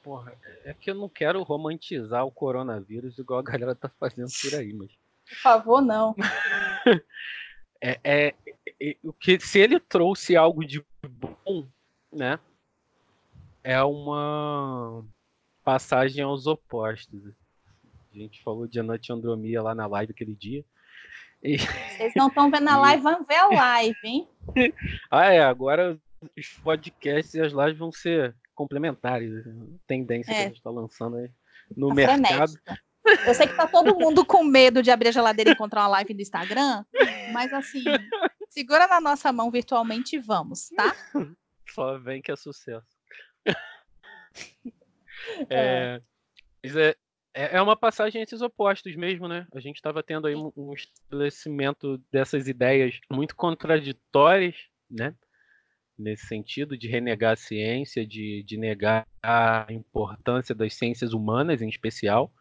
[0.02, 4.58] Porra, é que eu não quero romantizar o coronavírus igual a galera tá fazendo por
[4.58, 4.90] aí, mas.
[5.30, 6.16] Por favor, não.
[7.80, 8.56] é, é, é,
[9.04, 11.68] o que se ele trouxe algo de bom,
[12.12, 12.40] né?
[13.64, 15.06] É uma
[15.64, 17.22] passagem aos opostos.
[18.14, 20.66] A gente falou de anatiandromia lá na live aquele dia.
[21.44, 21.58] E...
[21.58, 24.28] Vocês não estão vendo a live, vão ver a live, hein?
[25.10, 25.42] ah, é.
[25.42, 25.98] Agora
[26.38, 29.32] os podcasts e as lives vão ser complementares.
[29.88, 30.34] Tendência é.
[30.34, 31.30] que a gente está lançando aí
[31.76, 32.18] no tá mercado.
[32.18, 32.82] Frenética.
[33.26, 35.88] Eu sei que tá todo mundo com medo de abrir a geladeira e encontrar uma
[35.88, 36.86] live do Instagram,
[37.34, 37.84] mas assim,
[38.52, 40.94] segura na nossa mão virtualmente e vamos, tá?
[41.74, 42.88] Só vem que é sucesso.
[45.52, 46.02] É,
[46.64, 46.96] é,
[47.34, 49.46] é, é uma passagem entre os opostos mesmo, né?
[49.54, 54.56] A gente estava tendo aí um, um estabelecimento dessas ideias muito contraditórias,
[54.90, 55.14] né?
[55.96, 61.70] Nesse sentido, de renegar a ciência, de, de negar a importância das ciências humanas em
[61.70, 62.34] especial,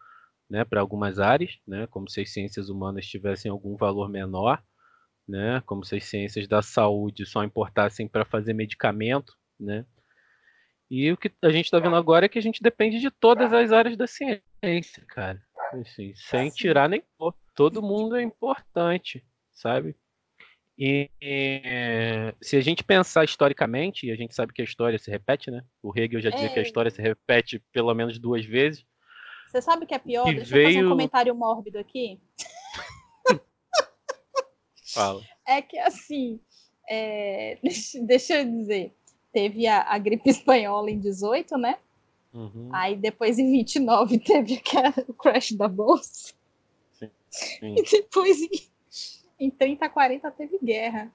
[0.48, 4.62] né, para algumas áreas, né, como se as ciências humanas tivessem algum valor menor,
[5.30, 9.86] né, como se as ciências da saúde só importassem para fazer medicamento, né.
[10.90, 13.52] E o que a gente está vendo agora é que a gente depende de todas
[13.52, 15.40] as áreas da ciência, cara.
[15.72, 17.32] Assim, sem tirar nem pôr.
[17.54, 19.94] Todo mundo é importante, sabe?
[20.76, 25.10] E, e, se a gente pensar historicamente, e a gente sabe que a história se
[25.10, 25.62] repete, né?
[25.80, 26.52] O Hegel já dizia é.
[26.52, 28.84] que a história se repete pelo menos duas vezes.
[29.46, 30.24] Você sabe o que é pior?
[30.24, 30.62] Deixa veio...
[30.62, 32.20] eu fazer um comentário mórbido aqui.
[34.92, 35.22] Fala.
[35.46, 36.40] É que assim,
[36.88, 37.58] é...
[38.06, 38.94] deixa, eu dizer,
[39.32, 41.78] teve a, a, gripe espanhola em 18, né?
[42.32, 42.68] Uhum.
[42.72, 46.32] Aí depois em 29 teve aquela, o crash da bolsa.
[46.92, 47.74] Sim, sim.
[47.76, 51.12] E depois em, em 30, 40 teve guerra.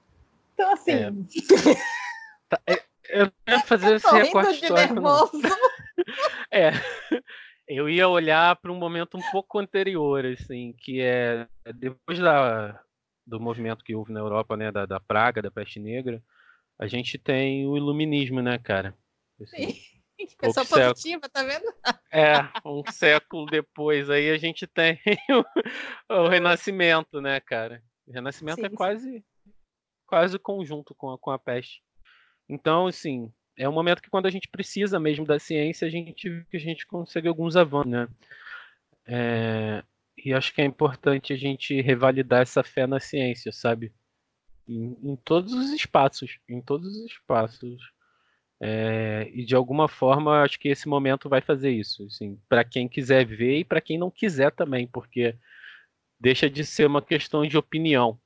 [0.53, 0.91] Então assim.
[0.91, 1.11] É.
[2.49, 5.41] tá, é, eu ia fazer esse recorte nervoso.
[6.51, 6.71] é
[7.67, 12.79] eu ia olhar para um momento um pouco anterior, assim, que é depois da,
[13.25, 16.21] do movimento que houve na Europa, né, da, da praga, da peste negra,
[16.77, 18.95] a gente tem o iluminismo, né, cara?
[19.45, 19.75] Sim.
[20.39, 21.65] Pessoa positiva, tá vendo?
[22.09, 22.35] É,
[22.65, 24.97] um século depois aí a gente tem
[26.09, 27.83] o, o Renascimento, né, cara?
[28.07, 29.25] O Renascimento sim, é quase
[30.07, 31.81] quase conjunto com a, com a peste.
[32.47, 36.45] Então, assim, é um momento que quando a gente precisa mesmo da ciência, a gente
[36.49, 38.07] que a gente consegue alguns avanços, né?
[39.07, 39.83] É,
[40.17, 43.93] e acho que é importante a gente revalidar essa fé na ciência, sabe?
[44.67, 47.81] Em, em todos os espaços, em todos os espaços.
[48.59, 52.87] É, e de alguma forma, acho que esse momento vai fazer isso, assim, para quem
[52.87, 55.35] quiser ver e para quem não quiser também, porque
[56.19, 58.17] deixa de ser uma questão de opinião,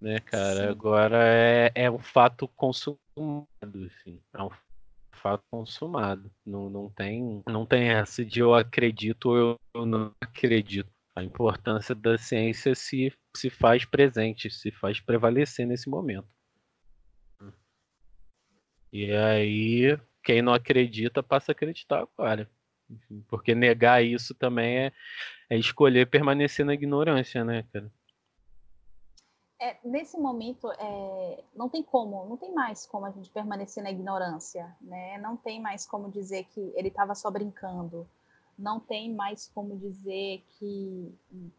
[0.00, 0.66] né, cara?
[0.66, 0.68] Sim.
[0.68, 2.98] Agora é, é um fato consumado,
[3.62, 4.20] assim.
[4.34, 4.50] É um
[5.24, 6.30] fato consumado.
[6.44, 10.92] Não, não, tem, não tem essa de eu acredito ou eu não acredito.
[11.16, 16.28] A importância da ciência se, se faz presente, se faz prevalecer nesse momento.
[18.92, 22.50] E aí, quem não acredita passa a acreditar agora.
[23.28, 24.92] Porque negar isso também é,
[25.48, 27.90] é escolher permanecer na ignorância, né, cara?
[29.60, 33.90] É, nesse momento, é, não tem como, não tem mais como a gente permanecer na
[33.90, 35.16] ignorância, né?
[35.18, 38.06] Não tem mais como dizer que ele estava só brincando.
[38.58, 41.12] Não tem mais como dizer que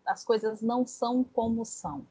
[0.05, 2.05] as coisas não são como são,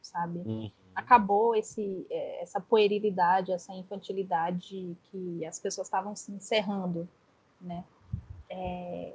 [0.00, 0.38] sabe?
[0.40, 0.70] Uhum.
[0.94, 7.08] Acabou esse, é, essa puerilidade, essa infantilidade que as pessoas estavam se encerrando,
[7.60, 7.84] né?
[8.48, 9.14] É,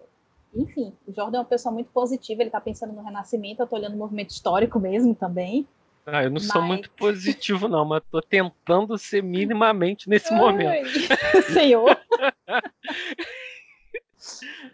[0.54, 3.80] enfim, o Jordan é uma pessoa muito positiva, ele está pensando no renascimento, eu estou
[3.80, 5.68] olhando o movimento histórico mesmo também.
[6.06, 6.48] Ah, eu não mas...
[6.48, 10.90] sou muito positivo, não, mas estou tentando ser minimamente nesse Ai, momento.
[11.54, 11.98] Senhor.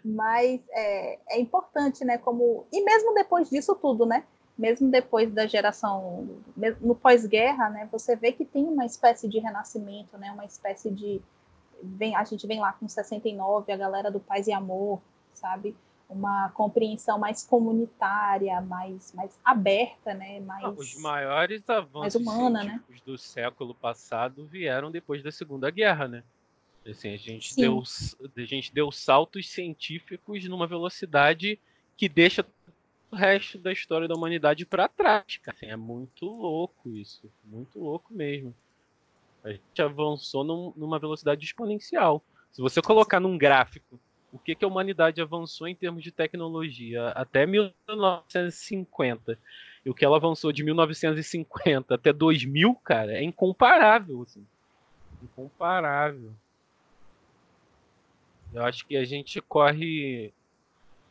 [0.04, 2.18] mas é, é importante, né?
[2.18, 2.66] Como.
[2.72, 4.24] E mesmo depois disso tudo, né?
[4.56, 6.28] Mesmo depois da geração.
[6.80, 7.88] No pós-guerra, né?
[7.92, 10.32] Você vê que tem uma espécie de renascimento, né?
[10.32, 11.20] Uma espécie de.
[11.80, 15.00] Vem, a gente vem lá com 69, a galera do Paz e Amor,
[15.38, 15.74] sabe?
[16.08, 20.40] Uma compreensão mais comunitária, mais, mais aberta, né?
[20.40, 22.80] Mais, ah, os maiores avanços humana, né?
[23.04, 26.24] do século passado vieram depois da Segunda Guerra, né?
[26.86, 27.82] Assim, a gente deu
[28.36, 31.58] a gente deu saltos científicos numa velocidade
[31.96, 32.46] que deixa
[33.10, 35.56] o resto da história da humanidade para trás, cara.
[35.56, 38.54] Assim, é muito louco isso, muito louco mesmo.
[39.42, 42.22] A gente avançou num, numa velocidade exponencial.
[42.50, 44.00] Se você colocar num gráfico
[44.32, 49.38] o que, que a humanidade avançou em termos de tecnologia até 1950
[49.84, 54.46] e o que ela avançou de 1950 até 2000, cara, é incomparável, assim.
[55.22, 56.32] Incomparável.
[58.52, 60.32] Eu acho que a gente corre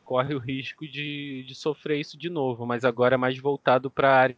[0.04, 4.10] corre o risco de, de sofrer isso de novo, mas agora é mais voltado para
[4.10, 4.38] a área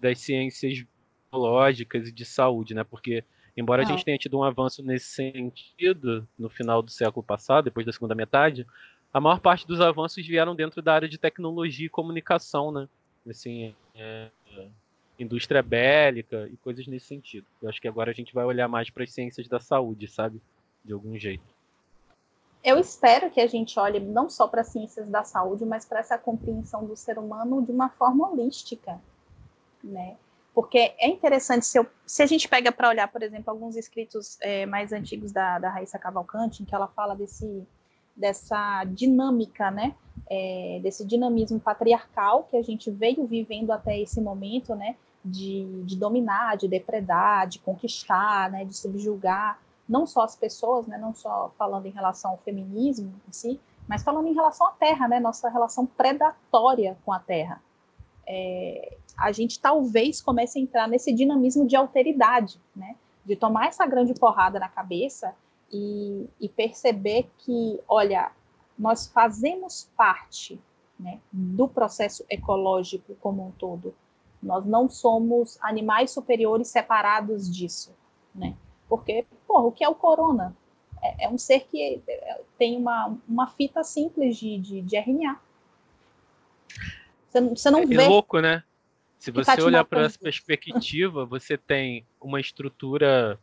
[0.00, 0.82] das ciências
[1.30, 2.82] biológicas e de saúde, né?
[2.84, 3.22] Porque
[3.56, 7.86] Embora a gente tenha tido um avanço nesse sentido no final do século passado, depois
[7.86, 8.66] da segunda metade,
[9.12, 12.88] a maior parte dos avanços vieram dentro da área de tecnologia e comunicação, né?
[13.28, 14.66] Assim, é, é,
[15.18, 17.46] indústria bélica e coisas nesse sentido.
[17.62, 20.42] Eu acho que agora a gente vai olhar mais para as ciências da saúde, sabe?
[20.84, 21.44] De algum jeito.
[22.62, 26.00] Eu espero que a gente olhe não só para as ciências da saúde, mas para
[26.00, 29.00] essa compreensão do ser humano de uma forma holística,
[29.82, 30.16] né?
[30.54, 34.38] Porque é interessante, se, eu, se a gente pega para olhar, por exemplo, alguns escritos
[34.40, 37.66] é, mais antigos da, da Raíssa Cavalcante, em que ela fala desse,
[38.14, 39.96] dessa dinâmica, né,
[40.30, 45.96] é, desse dinamismo patriarcal que a gente veio vivendo até esse momento, né, de, de
[45.96, 51.52] dominar, de depredar, de conquistar, né, de subjugar, não só as pessoas, né, não só
[51.58, 55.48] falando em relação ao feminismo em si, mas falando em relação à terra, né, nossa
[55.48, 57.60] relação predatória com a terra.
[58.26, 62.96] É, a gente talvez comece a entrar nesse dinamismo de alteridade, né?
[63.24, 65.34] De tomar essa grande porrada na cabeça
[65.72, 68.30] e, e perceber que, olha,
[68.78, 70.60] nós fazemos parte
[70.98, 73.94] né, do processo ecológico como um todo.
[74.42, 77.94] Nós não somos animais superiores separados disso,
[78.34, 78.54] né?
[78.88, 80.54] Porque, porra, o que é o corona?
[81.02, 85.40] É, é um ser que é, tem uma, uma fita simples de, de, de RNA.
[87.28, 88.02] Você, você não é, vê.
[88.02, 88.62] É louco, né?
[89.24, 93.38] Se você olhar para essa perspectiva, você tem uma estrutura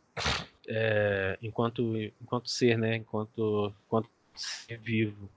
[0.68, 2.94] é, enquanto, enquanto ser, né?
[2.98, 5.28] Enquanto, enquanto ser vivo,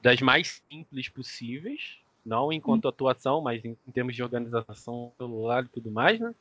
[0.00, 2.88] das mais simples possíveis, não enquanto hum.
[2.88, 6.34] atuação, mas em, em, termos de organização celular e tudo mais, né?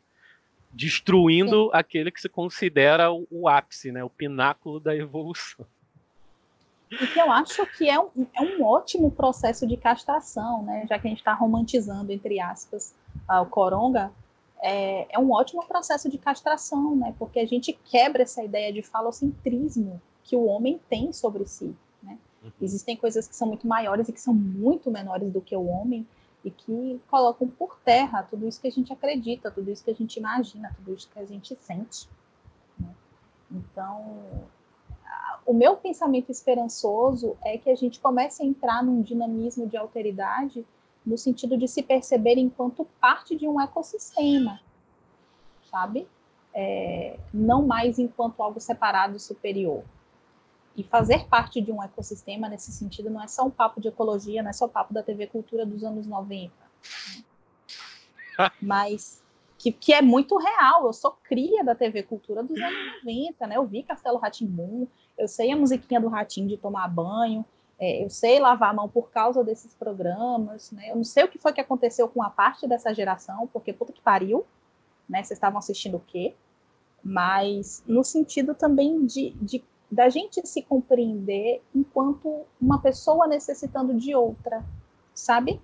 [0.72, 1.70] Destruindo Sim.
[1.74, 4.02] aquele que se considera o, o ápice, né?
[4.02, 5.66] O pináculo da evolução.
[6.90, 10.88] E que eu acho que é um, é um ótimo processo de castração, né?
[10.88, 12.98] Já que a gente está romantizando, entre aspas,
[13.38, 14.12] o coronga,
[14.62, 17.16] é, é, um ótimo processo de castração, né?
[17.18, 22.18] Porque a gente quebra essa ideia de falocentrismo que o homem tem sobre si, né?
[22.44, 22.52] Uhum.
[22.62, 26.06] Existem coisas que são muito maiores e que são muito menores do que o homem
[26.44, 29.96] e que colocam por terra tudo isso que a gente acredita, tudo isso que a
[29.96, 32.08] gente imagina, tudo isso que a gente sente.
[32.78, 32.90] Né?
[33.52, 34.50] Então,
[35.46, 40.66] o meu pensamento esperançoso é que a gente comece a entrar num dinamismo de alteridade
[41.10, 44.62] no sentido de se perceber enquanto parte de um ecossistema,
[45.72, 46.08] sabe?
[46.54, 49.84] É, não mais enquanto algo separado e superior.
[50.76, 54.44] E fazer parte de um ecossistema nesse sentido não é só um papo de ecologia,
[54.44, 56.54] não é só o papo da TV Cultura dos anos 90.
[58.38, 58.52] Né?
[58.62, 59.24] Mas
[59.58, 60.86] que, que, é muito real.
[60.86, 63.58] Eu sou cria da TV Cultura dos anos 90, né?
[63.58, 64.88] Eu vi Castelo Ratimbum,
[65.18, 67.44] eu sei a musiquinha do Ratinho de tomar banho,
[67.80, 70.92] é, eu sei lavar a mão por causa desses programas, né?
[70.92, 73.94] Eu não sei o que foi que aconteceu com a parte dessa geração, porque puta
[73.94, 74.46] que pariu,
[75.08, 75.24] né?
[75.24, 76.36] Vocês estavam assistindo o quê?
[77.02, 84.14] Mas no sentido também de, de da gente se compreender enquanto uma pessoa necessitando de
[84.14, 84.64] outra,
[85.14, 85.60] sabe?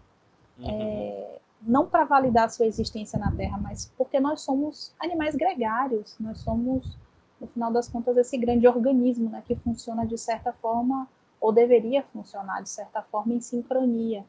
[0.57, 0.67] Uhum.
[0.69, 6.39] É, não para validar sua existência na Terra, mas porque nós somos animais gregários, nós
[6.39, 6.97] somos,
[7.41, 11.07] no final das contas, esse grande organismo né, que funciona de certa forma,
[11.45, 14.25] ou deveria funcionar de certa forma, em sincronia.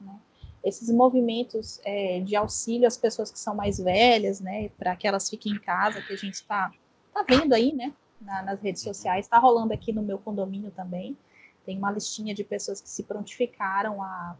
[0.00, 0.18] Né?
[0.64, 5.30] Esses movimentos é, de auxílio às pessoas que são mais velhas, né, para que elas
[5.30, 6.72] fiquem em casa, que a gente está
[7.14, 11.16] tá vendo aí, né, na, nas redes sociais, está rolando aqui no meu condomínio também.
[11.64, 14.36] Tem uma listinha de pessoas que se prontificaram a,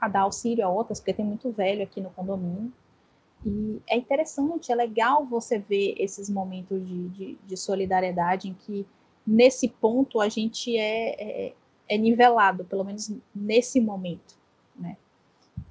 [0.00, 2.72] a dar auxílio a outras, porque tem muito velho aqui no condomínio.
[3.44, 8.86] E é interessante, é legal você ver esses momentos de, de, de solidariedade em que,
[9.26, 11.54] nesse ponto, a gente é, é,
[11.88, 14.36] é nivelado, pelo menos nesse momento,
[14.76, 14.96] né?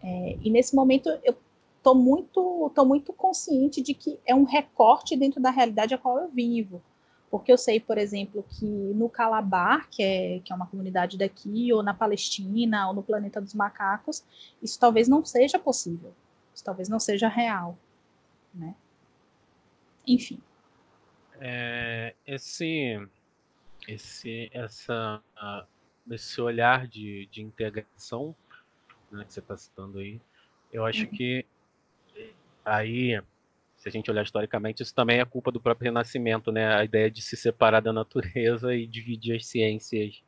[0.01, 1.35] É, e nesse momento eu
[1.83, 6.19] tô muito, tô muito consciente de que é um recorte dentro da realidade a qual
[6.19, 6.81] eu vivo.
[7.29, 11.71] Porque eu sei, por exemplo, que no Calabar, que é, que é uma comunidade daqui,
[11.71, 14.23] ou na Palestina, ou no planeta dos macacos,
[14.63, 16.11] isso talvez não seja possível.
[16.53, 17.77] Isso talvez não seja real.
[18.53, 18.73] Né?
[20.07, 20.41] Enfim.
[21.39, 22.99] É, esse,
[23.87, 25.21] esse, essa,
[26.09, 28.35] esse olhar de, de integração
[29.11, 30.19] né, que você está citando aí,
[30.71, 31.11] eu acho uhum.
[31.11, 31.45] que
[32.63, 33.19] aí
[33.79, 36.75] se a gente olhar historicamente, isso também é culpa do próprio Renascimento, né?
[36.75, 40.21] A ideia de se separar da natureza e dividir as ciências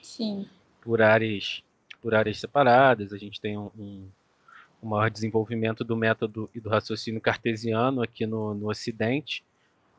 [0.00, 0.48] Sim.
[0.80, 1.62] por áreas,
[2.00, 3.12] por áreas separadas.
[3.12, 4.08] A gente tem um, um,
[4.80, 9.44] um maior desenvolvimento do método e do raciocínio cartesiano aqui no, no Ocidente.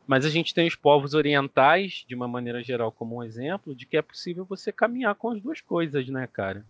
[0.05, 3.85] Mas a gente tem os povos orientais, de uma maneira geral, como um exemplo de
[3.85, 6.65] que é possível você caminhar com as duas coisas, né, cara?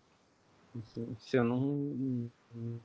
[1.20, 2.30] Você não,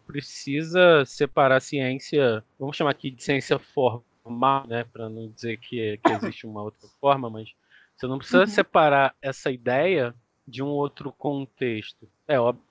[0.06, 5.98] precisa separar a ciência, vamos chamar aqui de ciência formal, né, para não dizer que,
[5.98, 7.54] que, existe uma outra forma, mas
[7.96, 8.46] você não precisa uhum.
[8.46, 10.14] separar essa ideia
[10.46, 12.08] de um outro contexto.
[12.26, 12.62] É óbvio,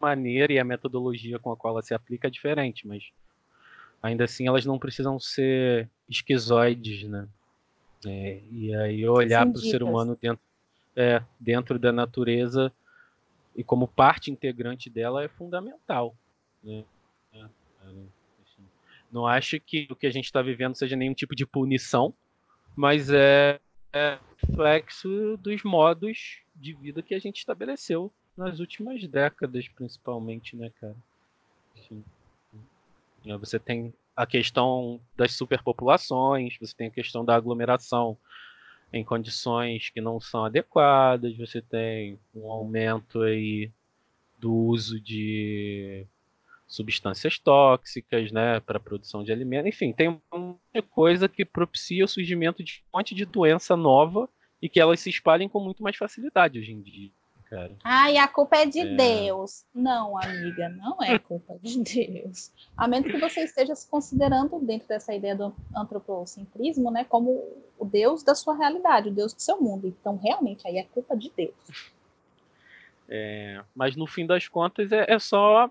[0.00, 3.04] a maneira e a metodologia com a qual ela se aplica é diferente, mas
[4.04, 7.26] ainda assim elas não precisam ser esquizoides, né?
[8.06, 10.44] É, e aí olhar para o ser humano dentro,
[10.94, 12.70] é, dentro da natureza
[13.56, 16.14] e como parte integrante dela é fundamental.
[16.62, 16.84] Né?
[17.32, 17.46] É, é,
[18.42, 18.62] assim,
[19.10, 22.12] não acho que o que a gente está vivendo seja nenhum tipo de punição,
[22.76, 23.58] mas é,
[23.90, 30.70] é reflexo dos modos de vida que a gente estabeleceu nas últimas décadas, principalmente, né,
[30.78, 30.96] cara?
[31.74, 32.04] Assim,
[33.38, 38.16] você tem a questão das superpopulações, você tem a questão da aglomeração
[38.92, 43.70] em condições que não são adequadas, você tem um aumento aí
[44.38, 46.06] do uso de
[46.66, 52.62] substâncias tóxicas, né, para produção de alimentos, enfim, tem muita coisa que propicia o surgimento
[52.62, 54.28] de um monte de doença nova
[54.62, 57.10] e que elas se espalhem com muito mais facilidade hoje em dia
[57.54, 57.72] cara.
[57.84, 58.94] Ai, a culpa é de é...
[58.94, 59.64] Deus.
[59.74, 62.50] Não, amiga, não é culpa de Deus.
[62.76, 67.30] A menos que você esteja se considerando dentro dessa ideia do antropocentrismo, né, como
[67.78, 69.86] o Deus da sua realidade, o Deus do seu mundo.
[69.86, 71.92] Então, realmente, aí é culpa de Deus.
[73.08, 75.70] É, mas no fim das contas é, é, só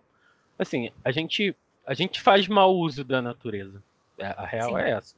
[0.58, 1.56] assim, a gente
[1.86, 3.84] a gente faz mau uso da natureza.
[4.18, 4.78] É, a real Sim.
[4.78, 5.16] é essa.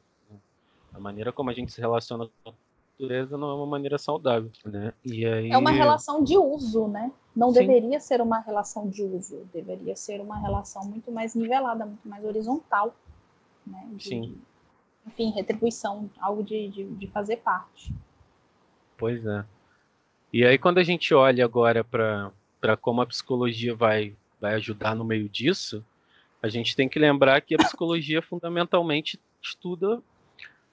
[0.92, 2.52] A maneira como a gente se relaciona com
[2.98, 4.92] natureza não é uma maneira saudável, né?
[5.04, 5.50] E aí...
[5.50, 7.12] É uma relação de uso, né?
[7.34, 7.60] Não Sim.
[7.60, 12.24] deveria ser uma relação de uso, deveria ser uma relação muito mais nivelada, muito mais
[12.24, 12.94] horizontal,
[13.66, 13.86] né?
[13.92, 14.38] De, Sim.
[15.06, 17.92] Enfim, retribuição, algo de, de, de fazer parte.
[18.96, 19.44] Pois é.
[20.32, 25.04] E aí quando a gente olha agora para como a psicologia vai, vai ajudar no
[25.04, 25.84] meio disso,
[26.42, 30.02] a gente tem que lembrar que a psicologia fundamentalmente estuda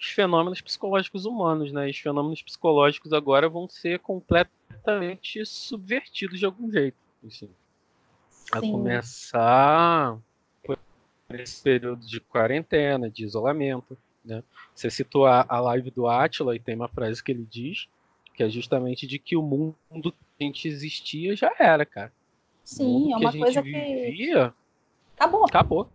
[0.04, 1.90] os fenômenos psicológicos humanos, né?
[1.90, 6.98] Os fenômenos psicológicos agora vão ser completamente subvertidos de algum jeito.
[7.26, 7.50] Assim.
[8.52, 10.18] A começar
[10.62, 10.78] por
[11.32, 13.98] esse período de quarentena, de isolamento.
[14.26, 14.44] Né?
[14.76, 17.88] Você citou a, a live do Atila e tem uma frase que ele diz
[18.34, 22.12] que é justamente de que o mundo que a gente existia já era, cara.
[22.64, 24.54] Sim, é uma que coisa vivia, que.
[25.16, 25.46] Acabou.
[25.46, 25.90] Acabou.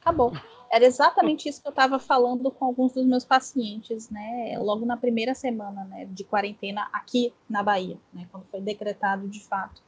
[0.00, 0.32] Acabou.
[0.74, 4.58] Era exatamente isso que eu estava falando com alguns dos meus pacientes, né?
[4.58, 8.26] Logo na primeira semana né, de quarentena aqui na Bahia, né?
[8.32, 9.80] Quando foi decretado de fato.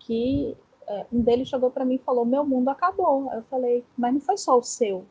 [0.00, 0.56] Que
[0.88, 3.32] é, um deles chegou para mim e falou: Meu mundo acabou.
[3.32, 5.06] Eu falei: Mas não foi só o seu.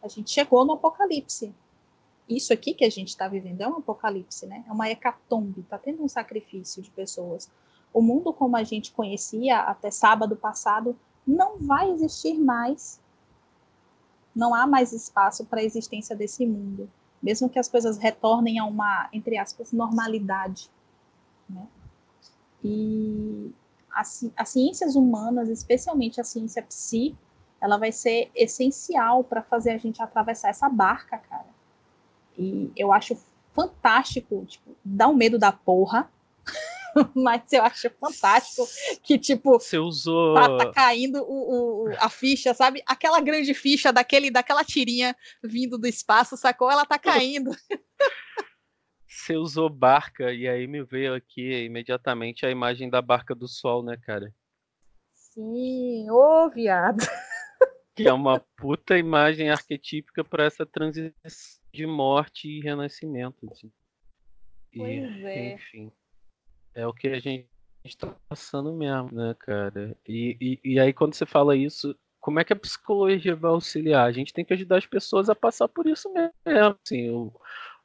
[0.00, 1.52] A gente chegou no apocalipse.
[2.28, 4.64] Isso aqui que a gente está vivendo é um apocalipse, né?
[4.68, 5.62] É uma hecatombe.
[5.62, 7.50] Está tendo um sacrifício de pessoas.
[7.92, 10.96] O mundo como a gente conhecia até sábado passado
[11.26, 13.00] não vai existir mais
[14.34, 16.90] não há mais espaço para a existência desse mundo.
[17.22, 20.70] mesmo que as coisas retornem a uma, entre aspas, normalidade.
[21.48, 21.66] Né?
[22.64, 23.52] E
[23.92, 27.14] as, as ciências humanas, especialmente a ciência psi,
[27.60, 31.48] ela vai ser essencial para fazer a gente atravessar essa barca, cara.
[32.38, 33.18] E eu acho
[33.52, 36.10] fantástico, tipo, dá um medo da porra,
[37.14, 38.66] mas eu acho fantástico
[39.02, 40.34] que, tipo, Você usou...
[40.34, 42.82] tá, tá caindo o, o, a ficha, sabe?
[42.86, 46.70] Aquela grande ficha daquele, daquela tirinha vindo do espaço, sacou?
[46.70, 47.50] Ela tá caindo.
[49.06, 53.82] Você usou barca e aí me veio aqui imediatamente a imagem da barca do sol,
[53.82, 54.32] né, cara?
[55.12, 56.98] Sim, ô viado.
[57.92, 61.12] Que é uma puta imagem arquetípica para essa transição
[61.72, 63.50] de morte e renascimento.
[63.50, 63.70] Assim.
[64.72, 65.54] E, Pois é.
[65.54, 65.92] Enfim,
[66.80, 67.48] é o que a gente
[67.84, 69.96] está passando mesmo, né, cara?
[70.06, 74.06] E, e, e aí quando você fala isso, como é que a psicologia vai auxiliar?
[74.06, 76.32] A gente tem que ajudar as pessoas a passar por isso mesmo.
[76.84, 77.32] Assim, o,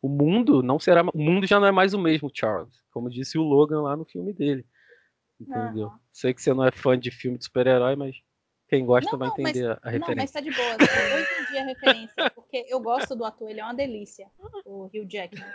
[0.02, 3.38] o mundo não será, o mundo já não é mais o mesmo, Charles, como disse
[3.38, 4.66] o Logan lá no filme dele.
[5.40, 5.88] Entendeu?
[5.88, 6.00] Aham.
[6.14, 8.16] Sei que você não é fã de filme de super-herói, mas
[8.70, 10.16] quem gosta Não, vai não, mas- entender a Não, referência.
[10.16, 10.76] mas tá de boa.
[10.76, 14.30] Eu entendi a referência, porque eu gosto do ator, ele é uma delícia,
[14.66, 15.46] o Hugh Jackman.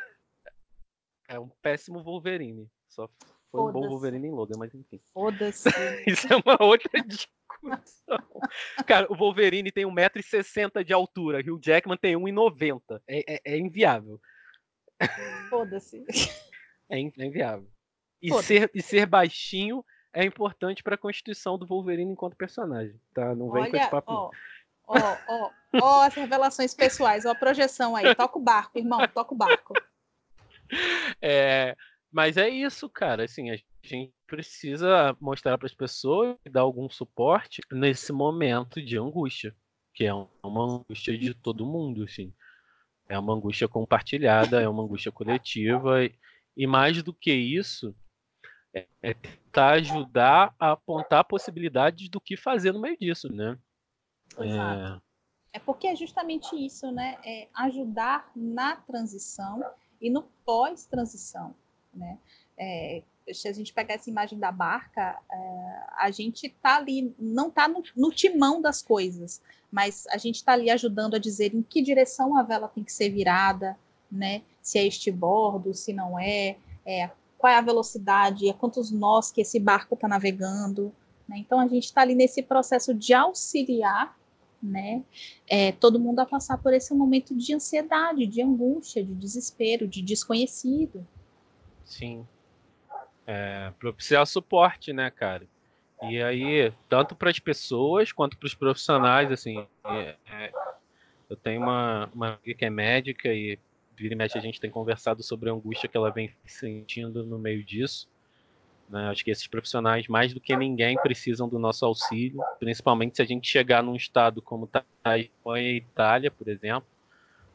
[1.28, 2.68] É um péssimo Wolverine.
[2.90, 3.08] Só
[3.50, 3.88] foi um bom.
[3.88, 5.00] Wolverine em Logan, mas enfim.
[5.14, 5.68] Foda-se.
[6.06, 8.18] Isso é uma outra discussão.
[8.86, 13.00] Cara, o Wolverine tem 1,60m de altura, Hugh Jackman tem 1,90m.
[13.08, 14.20] É, é, é inviável.
[15.48, 16.04] Foda-se.
[16.88, 17.68] É, in- é inviável.
[18.20, 23.00] E ser, e ser baixinho é importante pra constituição do Wolverine enquanto personagem.
[23.14, 23.34] Tá?
[23.34, 24.12] Não vem com esse Olha, papo.
[24.12, 24.30] ó,
[24.86, 28.14] ó, ó, ó as revelações pessoais, ó a projeção aí.
[28.14, 29.74] Toca o barco, irmão, toca o barco.
[31.20, 31.76] É,
[32.10, 33.24] mas é isso, cara.
[33.24, 38.98] Assim, a gente precisa mostrar para as pessoas e dar algum suporte nesse momento de
[38.98, 39.54] angústia,
[39.94, 42.32] que é um- uma angústia de todo mundo, assim.
[43.08, 46.14] É uma angústia compartilhada, é uma angústia coletiva e,
[46.56, 47.94] e mais do que isso,
[48.72, 53.58] é, é tentar ajudar a apontar possibilidades do que fazer no meio disso, né?
[54.38, 55.02] Exato.
[55.52, 57.18] É porque é justamente isso, né?
[57.24, 59.60] É ajudar na transição
[60.00, 61.54] e no pós-transição,
[61.92, 62.18] né?
[62.56, 67.50] É, se a gente pegar essa imagem da barca, é, a gente tá ali, não
[67.50, 71.62] tá no, no timão das coisas, mas a gente tá ali ajudando a dizer em
[71.62, 73.78] que direção a vela tem que ser virada,
[74.10, 74.42] né?
[74.60, 79.30] Se é este bordo, se não é, é qual é a velocidade, é quantos nós
[79.30, 80.92] que esse barco está navegando,
[81.28, 81.38] né?
[81.38, 84.18] Então a gente está ali nesse processo de auxiliar
[84.62, 85.02] né,
[85.48, 90.02] é, todo mundo a passar por esse momento de ansiedade, de angústia, de desespero, de
[90.02, 91.06] desconhecido.
[91.90, 92.26] Sim.
[93.26, 95.46] É, propiciar suporte, né, cara?
[96.02, 100.52] E aí, tanto para as pessoas quanto para os profissionais, assim, é, é,
[101.28, 103.58] eu tenho uma, uma amiga que é médica e
[103.94, 107.38] vira e mexe a gente tem conversado sobre a angústia que ela vem sentindo no
[107.38, 108.08] meio disso.
[108.88, 109.08] Né?
[109.08, 113.26] Acho que esses profissionais, mais do que ninguém, precisam do nosso auxílio, principalmente se a
[113.26, 114.70] gente chegar num estado como
[115.18, 116.88] Espanha e Itália, por exemplo,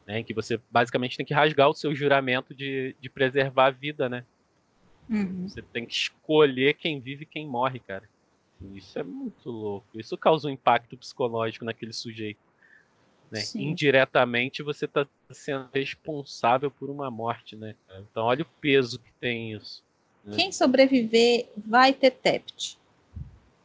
[0.06, 3.70] né, em que você basicamente tem que rasgar o seu juramento de, de preservar a
[3.70, 4.24] vida, né?
[5.08, 5.48] Uhum.
[5.48, 8.08] Você tem que escolher quem vive e quem morre, cara.
[8.74, 9.86] Isso é muito louco.
[9.94, 12.40] Isso causa um impacto psicológico naquele sujeito.
[13.30, 13.42] Né?
[13.54, 17.74] Indiretamente você está sendo responsável por uma morte, né?
[18.10, 19.82] Então olha o peso que tem isso.
[20.24, 20.36] né?
[20.36, 22.78] Quem sobreviver vai ter TEPT.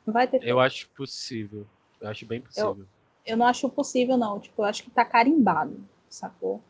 [0.05, 1.65] Vai ter Eu acho possível.
[1.99, 2.85] Eu acho bem possível.
[3.25, 4.39] Eu não acho possível, não.
[4.39, 5.79] Tipo, eu acho que tá carimbado,
[6.13, 6.61] sacou?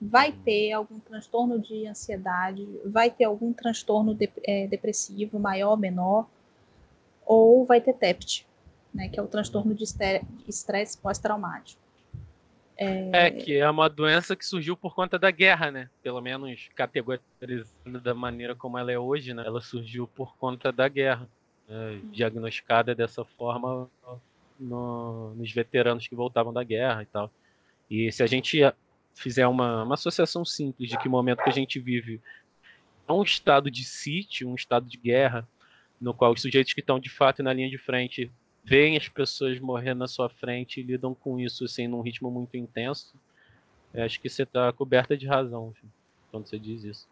[0.00, 0.38] Vai Uhum.
[0.44, 6.26] ter algum transtorno de ansiedade, vai ter algum transtorno de- é, depressivo, maior ou menor,
[7.26, 8.46] ou vai ter TEPT,
[8.94, 11.80] né, que é o transtorno de estre- de estresse pós-traumático.
[13.12, 15.90] É, que é uma doença que surgiu por conta da guerra, né?
[16.02, 19.42] Pelo menos categorizando da maneira como ela é hoje, né?
[19.44, 21.28] Ela surgiu por conta da guerra.
[21.66, 22.00] né?
[22.12, 23.90] Diagnosticada dessa forma
[24.58, 27.30] no- nos veteranos que voltavam da guerra e tal.
[27.90, 28.60] E se a gente
[29.14, 32.20] fizer uma, uma associação simples de que momento que a gente vive
[33.08, 35.48] é um estado de sítio, um estado de guerra,
[36.00, 38.30] no qual os sujeitos que estão de fato na linha de frente
[38.62, 42.56] veem as pessoas morrendo na sua frente e lidam com isso assim num ritmo muito
[42.56, 43.14] intenso.
[43.94, 45.90] Acho que você está coberta de razão assim,
[46.30, 47.08] quando você diz isso.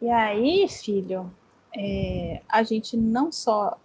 [0.00, 1.30] E aí, filho,
[1.76, 3.78] é, a gente não só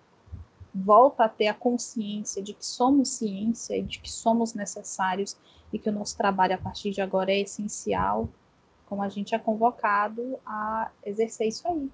[0.76, 5.38] volta a ter a consciência de que somos ciência e de que somos necessários
[5.71, 8.30] e que o nosso trabalho a partir de agora é essencial,
[8.86, 11.89] como a gente é convocado a exercer isso aí.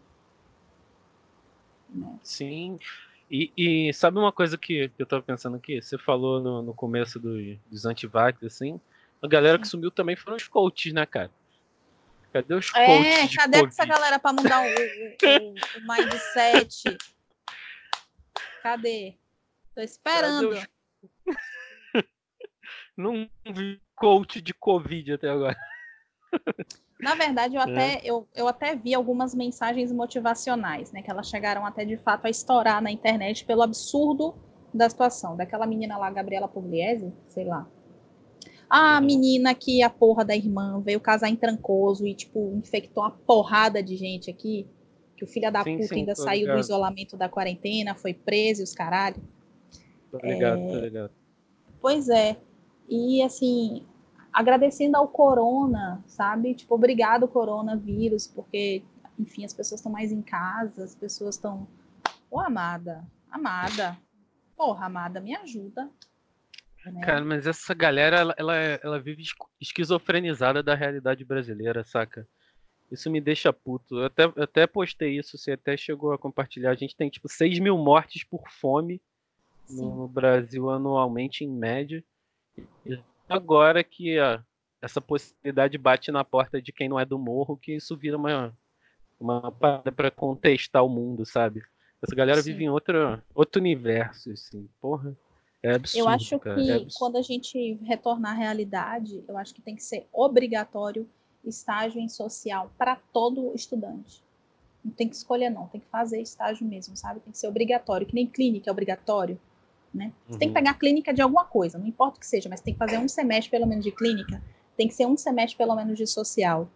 [1.89, 2.19] Né?
[2.23, 2.79] Sim.
[3.29, 5.79] E, e, sabe uma coisa que, que eu tava pensando aqui?
[5.79, 7.37] Você falou no, no começo do,
[7.69, 8.81] dos antivax, assim.
[9.21, 11.31] A galera que sumiu também foram os coaches, né, cara?
[12.33, 13.33] Cadê os é, coaches?
[13.33, 16.97] É, cadê essa galera pra mudar o, o, o, o mindset?
[18.61, 19.15] Cadê?
[19.75, 20.49] Tô esperando.
[20.49, 20.67] Os...
[22.97, 25.57] Não vi coach de Covid até agora.
[27.01, 27.63] Na verdade, eu é.
[27.63, 31.01] até, eu, eu até vi algumas mensagens motivacionais, né?
[31.01, 34.35] Que elas chegaram até de fato a estourar na internet pelo absurdo
[34.71, 35.35] da situação.
[35.35, 37.67] Daquela menina lá, Gabriela Pugliese, sei lá.
[38.69, 39.05] A uhum.
[39.05, 43.81] menina que a porra da irmã veio casar em Trancoso e, tipo, infectou uma porrada
[43.81, 44.69] de gente aqui.
[45.21, 46.55] Que o filho da sim, puta sim, ainda saiu ligado.
[46.55, 49.21] do isolamento da quarentena, foi preso e os caralho.
[50.09, 50.71] Tô ligado, é...
[50.71, 51.11] tô ligado.
[51.79, 52.35] Pois é.
[52.89, 53.85] E, assim,
[54.33, 56.55] agradecendo ao corona, sabe?
[56.55, 58.81] Tipo, obrigado coronavírus, porque,
[59.19, 61.67] enfim, as pessoas estão mais em casa, as pessoas estão.
[62.31, 63.95] Ô, amada, amada,
[64.57, 65.87] porra, amada, me ajuda.
[66.83, 67.01] Né?
[67.01, 69.21] Cara, mas essa galera, ela, ela, ela vive
[69.61, 72.27] esquizofrenizada da realidade brasileira, saca?
[72.91, 73.99] Isso me deixa puto.
[73.99, 76.71] Eu até, eu até postei isso, você até chegou a compartilhar.
[76.71, 79.01] A gente tem, tipo, 6 mil mortes por fome
[79.65, 79.85] Sim.
[79.85, 82.03] no Brasil anualmente, em média.
[82.85, 84.43] E agora que a,
[84.81, 88.53] essa possibilidade bate na porta de quem não é do morro, que isso vira uma,
[89.17, 91.63] uma parada para contestar o mundo, sabe?
[92.01, 92.51] Essa galera Sim.
[92.51, 95.15] vive em outro, outro universo, assim, porra.
[95.63, 99.53] É absurdo, eu acho cara, que é quando a gente retornar à realidade, eu acho
[99.53, 101.07] que tem que ser obrigatório
[101.45, 104.23] estágio em social para todo estudante.
[104.83, 105.67] Não tem que escolher, não.
[105.67, 107.19] Tem que fazer estágio mesmo, sabe?
[107.19, 109.39] Tem que ser obrigatório, que nem clínica é obrigatório.
[109.93, 110.11] Né?
[110.25, 110.39] Você uhum.
[110.39, 110.53] tem que uhum.
[110.53, 113.07] pegar clínica de alguma coisa, não importa o que seja, mas tem que fazer um
[113.07, 114.41] semestre pelo menos de clínica,
[114.77, 116.69] tem que ser um semestre pelo menos de social.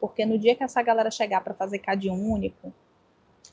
[0.00, 2.72] Porque no dia que essa galera chegar para fazer CAD único,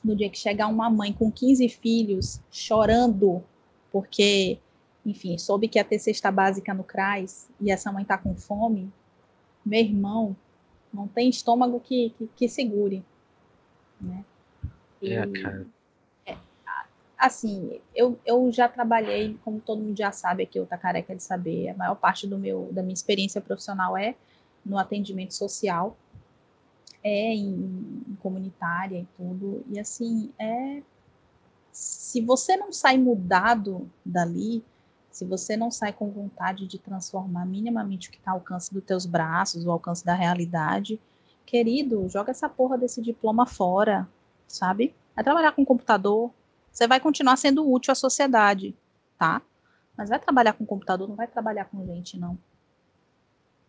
[0.02, 3.42] no dia que chegar uma mãe com 15 filhos chorando
[3.90, 4.58] porque,
[5.06, 8.92] enfim, soube que ia ter cesta básica no CRAS e essa mãe tá com fome,
[9.64, 10.36] meu irmão,
[10.94, 13.04] não tem estômago que, que, que segure.
[14.00, 14.24] Né?
[15.02, 15.66] É, e, é, cara
[17.26, 21.22] assim, eu, eu já trabalhei, como todo mundo já sabe aqui, eu tá careca de
[21.22, 24.14] saber, a maior parte do meu, da minha experiência profissional é
[24.64, 25.96] no atendimento social,
[27.02, 30.82] é em, em comunitária e tudo, e assim, é
[31.72, 34.62] se você não sai mudado dali,
[35.14, 38.82] se você não sai com vontade de transformar minimamente o que está ao alcance dos
[38.82, 41.00] teus braços, o alcance da realidade,
[41.46, 44.08] querido, joga essa porra desse diploma fora,
[44.48, 44.92] sabe?
[45.14, 46.32] Vai trabalhar com computador,
[46.72, 48.76] você vai continuar sendo útil à sociedade,
[49.16, 49.40] tá?
[49.96, 52.36] Mas vai trabalhar com computador, não vai trabalhar com gente, não.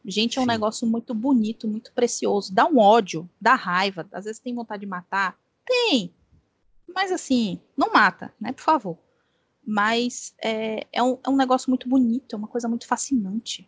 [0.03, 0.49] Gente é um Sim.
[0.49, 2.51] negócio muito bonito, muito precioso.
[2.51, 4.07] Dá um ódio, dá raiva.
[4.11, 5.37] Às vezes tem vontade de matar.
[5.63, 6.11] Tem.
[6.87, 8.51] Mas assim, não mata, né?
[8.51, 9.04] Por favor.
[9.65, 13.67] Mas é, é, um, é um negócio muito bonito, é uma coisa muito fascinante.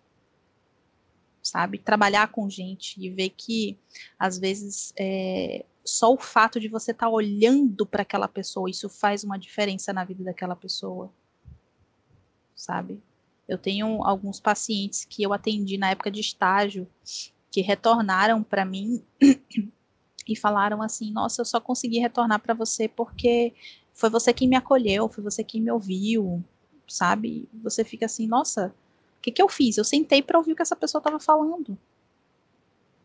[1.42, 1.80] Sabe?
[1.80, 3.78] Trabalhar com gente e ver que,
[4.20, 8.90] às vezes, é, só o fato de você estar tá olhando para aquela pessoa, isso
[8.90, 11.12] faz uma diferença na vida daquela pessoa.
[12.56, 13.02] Sabe?
[13.48, 16.88] Eu tenho alguns pacientes que eu atendi na época de estágio
[17.50, 19.04] que retornaram para mim
[20.28, 23.54] e falaram assim: "Nossa, eu só consegui retornar para você porque
[23.98, 26.44] foi você quem me acolheu, foi você quem me ouviu",
[26.88, 27.50] sabe?
[27.64, 28.74] Você fica assim: "Nossa,
[29.18, 29.78] o que que eu fiz?
[29.78, 31.78] Eu sentei para ouvir o que essa pessoa estava falando.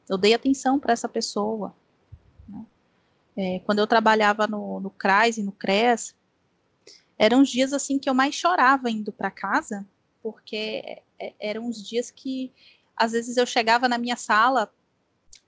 [0.09, 1.74] Eu dei atenção para essa pessoa.
[2.47, 2.66] Né?
[3.36, 6.14] É, quando eu trabalhava no, no CRAS e no CREAS,
[7.18, 9.86] eram os dias assim que eu mais chorava indo para casa,
[10.22, 12.53] porque é, eram os dias que
[12.95, 14.70] às vezes eu chegava na minha sala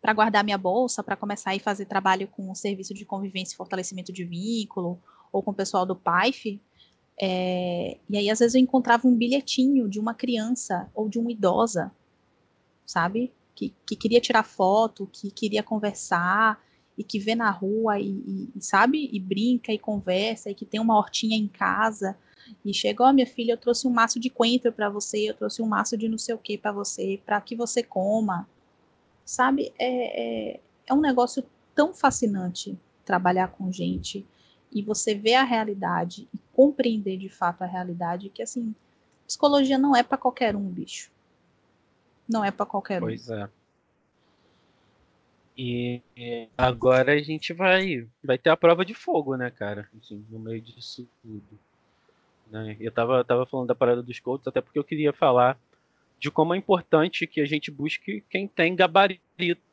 [0.01, 3.57] para guardar minha bolsa, para começar a fazer trabalho com o serviço de convivência e
[3.57, 5.01] fortalecimento de vínculo,
[5.35, 6.61] ou com o pessoal do PAIF,
[7.20, 11.30] é, e aí às vezes eu encontrava um bilhetinho de uma criança ou de uma
[11.30, 11.93] idosa,
[12.87, 13.32] sabe?
[13.55, 16.61] Que, que queria tirar foto, que queria conversar,
[16.97, 20.80] e que vê na rua e, e, sabe, e brinca e conversa e que tem
[20.80, 22.16] uma hortinha em casa
[22.64, 25.35] e chega, ó, oh, minha filha, eu trouxe um maço de coentro para você, eu
[25.35, 28.49] trouxe um maço de não sei o que para você, para que você coma,
[29.24, 29.72] sabe?
[29.78, 31.43] É, é, é um negócio
[31.74, 34.24] tão fascinante trabalhar com gente
[34.75, 38.75] e você ver a realidade e compreender de fato a realidade que assim,
[39.27, 41.11] psicologia não é para qualquer um, bicho.
[42.29, 43.27] Não é para qualquer pois um.
[43.27, 43.49] Pois é.
[45.57, 46.03] E
[46.59, 49.89] agora a gente vai vai ter a prova de fogo, né, cara?
[50.01, 51.59] Assim, no meio disso tudo.
[52.51, 52.77] Né?
[52.81, 55.57] Eu tava, tava falando da parada dos coaches, até porque eu queria falar
[56.18, 59.22] de como é importante que a gente busque quem tem gabarito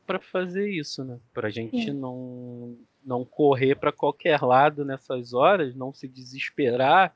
[0.06, 1.18] para fazer isso, né?
[1.32, 1.92] Pra gente Sim.
[1.92, 7.14] não não correr para qualquer lado nessas horas, não se desesperar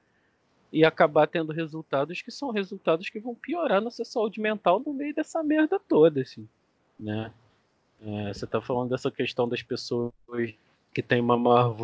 [0.72, 5.14] e acabar tendo resultados que são resultados que vão piorar nossa saúde mental no meio
[5.14, 6.49] dessa merda toda, assim,
[6.99, 7.32] né?
[8.01, 10.12] É, você está falando dessa questão das pessoas
[10.93, 11.74] que têm uma maior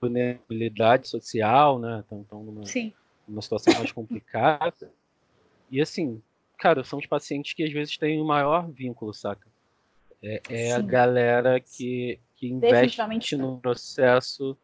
[0.00, 2.00] vulnerabilidade social, né?
[2.00, 2.62] Estão numa,
[3.28, 4.90] numa situação mais complicada.
[5.70, 6.20] E assim,
[6.58, 9.46] cara, são os pacientes que às vezes têm o maior vínculo, saca?
[10.22, 14.56] É, é a galera que, que investe no processo,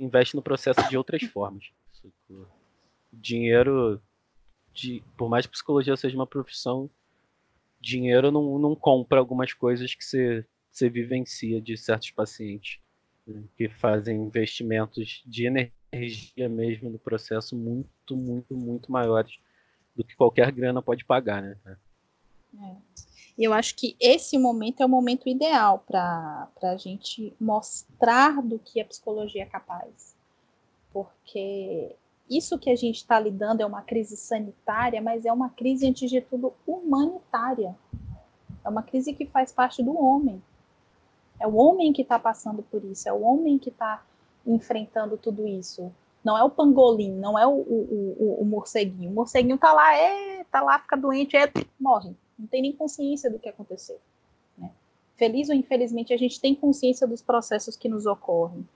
[0.00, 1.70] investe no processo de outras formas.
[3.12, 4.02] Dinheiro,
[4.74, 6.90] de, por mais que psicologia seja uma profissão,
[7.80, 12.80] dinheiro não, não compra algumas coisas que você, você vivencia de certos pacientes
[13.24, 19.38] né, que fazem investimentos de energia mesmo no processo muito, muito, muito maiores
[19.94, 21.56] do que qualquer grana pode pagar, né?
[21.64, 21.76] É.
[23.40, 28.58] E eu acho que esse momento é o momento ideal para a gente mostrar do
[28.58, 30.14] que a psicologia é capaz.
[30.92, 31.96] Porque
[32.28, 36.10] isso que a gente está lidando é uma crise sanitária, mas é uma crise, antes
[36.10, 37.74] de tudo, humanitária.
[38.62, 40.42] É uma crise que faz parte do homem.
[41.38, 44.04] É o homem que está passando por isso, é o homem que está
[44.46, 45.90] enfrentando tudo isso.
[46.22, 49.10] Não é o pangolim, não é o, o, o, o morceguinho.
[49.10, 53.30] O morceguinho está lá, é, tá lá, fica doente, é, morre não tem nem consciência
[53.30, 54.00] do que aconteceu.
[54.56, 54.70] Né?
[55.16, 58.66] Feliz ou infelizmente, a gente tem consciência dos processos que nos ocorrem.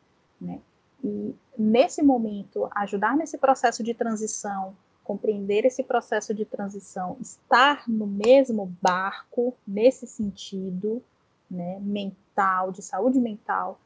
[0.40, 0.60] Né?
[1.02, 8.06] E nesse momento, ajudar nesse processo de transição, compreender esse processo de transição, estar no
[8.06, 11.02] mesmo barco, nesse sentido,
[11.50, 13.78] né, mental, de saúde mental,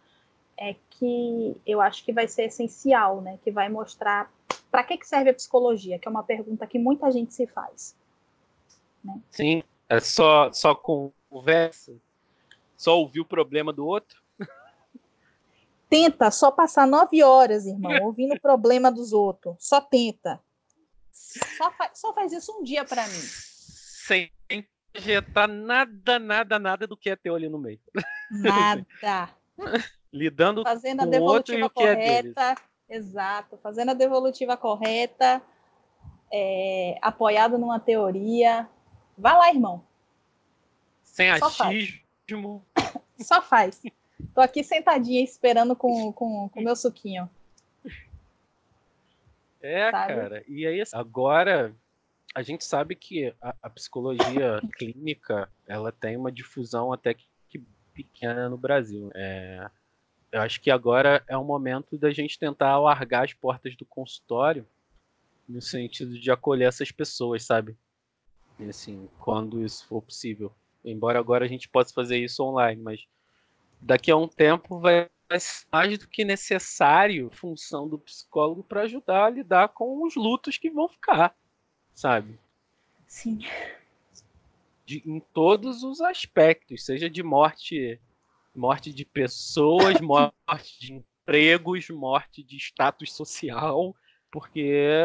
[0.57, 4.33] é que eu acho que vai ser essencial, né, que vai mostrar
[4.71, 7.97] para que, que serve a psicologia, que é uma pergunta que muita gente se faz.
[9.09, 9.21] Né?
[9.31, 11.97] Sim, é só, só conversa,
[12.77, 14.23] só ouvir o problema do outro.
[15.89, 19.57] Tenta só passar nove horas, irmão, ouvindo o problema dos outros.
[19.59, 20.41] Só tenta.
[21.11, 23.21] Só, fa só faz isso um dia para mim.
[23.21, 24.31] Sem
[24.95, 27.81] injetar nada, nada, nada do que é teu ali no meio.
[28.31, 28.87] Nada.
[30.13, 32.55] Lidando fazendo com a devolutiva o outro correta.
[32.89, 33.59] É exato.
[33.63, 35.43] Fazendo a devolutiva correta.
[36.31, 38.69] É, apoiado numa teoria,
[39.19, 39.85] Vai lá, irmão.
[41.03, 42.65] Sem Só achismo.
[42.75, 42.95] Faz.
[43.27, 43.83] Só faz.
[44.33, 47.29] Tô aqui sentadinha esperando com o com, com meu suquinho.
[49.61, 50.15] É, sabe?
[50.15, 50.45] cara.
[50.47, 51.75] E aí, assim, agora
[52.33, 57.59] a gente sabe que a, a, psicologia clínica ela tem uma difusão até que, que
[57.93, 59.11] pequena no Brasil.
[59.15, 59.69] É,
[60.31, 64.65] eu acho que agora é o momento da gente tentar alargar as portas do consultório
[65.49, 67.77] no sentido de acolher essas pessoas, sabe?
[68.67, 70.53] Assim, quando isso for possível.
[70.85, 73.07] Embora agora a gente possa fazer isso online, mas
[73.81, 79.27] daqui a um tempo vai ser mais do que necessário função do psicólogo para ajudar
[79.27, 81.37] a lidar com os lutos que vão ficar,
[81.95, 82.39] sabe?
[83.07, 83.41] Sim.
[84.87, 88.01] De, em todos os aspectos, seja de morte,
[88.55, 93.95] morte de pessoas, morte de empregos, morte de status social,
[94.31, 94.97] porque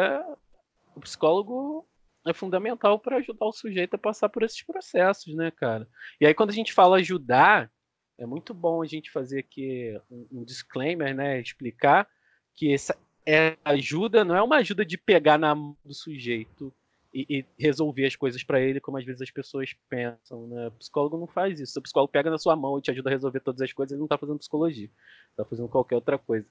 [0.96, 1.86] o psicólogo
[2.26, 5.88] é fundamental para ajudar o sujeito a passar por esses processos, né, cara?
[6.20, 7.72] E aí, quando a gente fala ajudar,
[8.18, 11.40] é muito bom a gente fazer aqui um, disclaimer, né?
[11.40, 12.08] Explicar
[12.56, 16.74] que essa é, ajuda não é uma ajuda de pegar na mão do sujeito
[17.14, 20.68] e, e resolver as coisas para ele, como às vezes as pessoas pensam, né?
[20.68, 21.78] O psicólogo não faz isso.
[21.80, 24.00] O psicólogo pega na sua mão e te ajuda a resolver todas as coisas, ele
[24.00, 24.90] não está fazendo psicologia,
[25.32, 26.48] está fazendo qualquer outra coisa.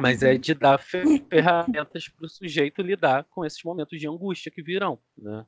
[0.00, 4.62] Mas é de dar ferramentas para o sujeito lidar com esses momentos de angústia que
[4.62, 5.44] virão, né?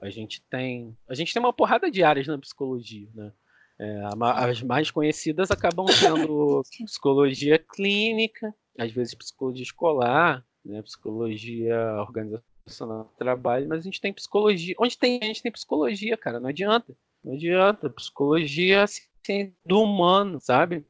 [0.00, 3.32] A gente tem, a gente tem uma porrada de áreas na psicologia, né?
[3.78, 10.82] É, as mais conhecidas acabam sendo psicologia clínica, às vezes psicologia escolar, né?
[10.82, 16.16] Psicologia organizacional do trabalho, mas a gente tem psicologia, onde tem a gente tem psicologia,
[16.16, 20.84] cara, não adianta, não adianta, psicologia assim, do humano, sabe?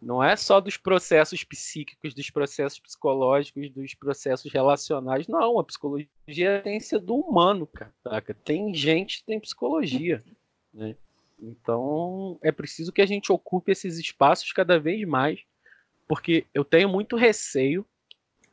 [0.00, 5.26] Não é só dos processos psíquicos, dos processos psicológicos, dos processos relacionais.
[5.26, 7.92] Não, a psicologia é a ciência do humano, cara.
[8.44, 10.22] Tem gente, tem psicologia.
[10.70, 10.94] Né?
[11.40, 15.40] Então é preciso que a gente ocupe esses espaços cada vez mais,
[16.06, 17.86] porque eu tenho muito receio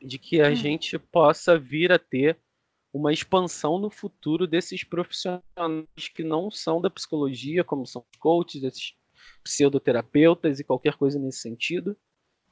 [0.00, 0.54] de que a hum.
[0.54, 2.38] gente possa vir a ter
[2.92, 5.42] uma expansão no futuro desses profissionais
[6.14, 8.94] que não são da psicologia, como são os coaches, esses
[9.42, 11.96] pseudoterapeutas e qualquer coisa nesse sentido.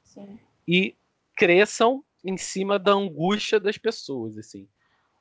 [0.03, 0.39] Sim.
[0.67, 0.95] E
[1.35, 4.67] cresçam em cima da angústia das pessoas, assim.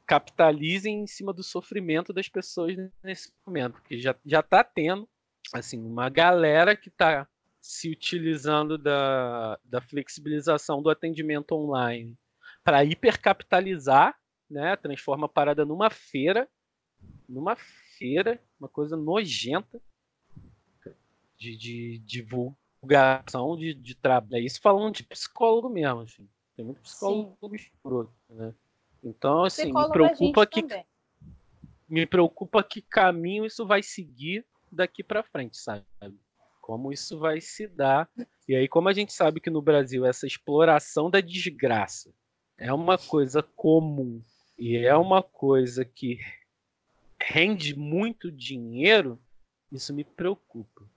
[0.06, 5.08] Capitalizem em cima do sofrimento das pessoas nesse momento, que já já tá tendo
[5.52, 7.26] assim uma galera que está
[7.60, 12.14] se utilizando da, da flexibilização do atendimento online
[12.62, 14.14] para hipercapitalizar,
[14.48, 14.76] né?
[14.76, 16.48] Transforma a parada numa feira,
[17.28, 19.80] numa feira, uma coisa nojenta
[21.38, 24.36] de, de, divulgação de, de trabalho.
[24.36, 26.28] É isso falando de psicólogo mesmo, assim.
[26.56, 28.54] Tem muito psicólogo escroto, né?
[29.02, 30.86] Então, assim, me preocupa que também.
[31.88, 35.84] me preocupa que caminho isso vai seguir daqui para frente, sabe?
[36.60, 38.08] Como isso vai se dar.
[38.48, 42.14] E aí, como a gente sabe que no Brasil essa exploração da desgraça
[42.56, 44.22] é uma coisa comum
[44.58, 46.18] e é uma coisa que
[47.20, 49.20] rende muito dinheiro,
[49.70, 50.88] isso me preocupa.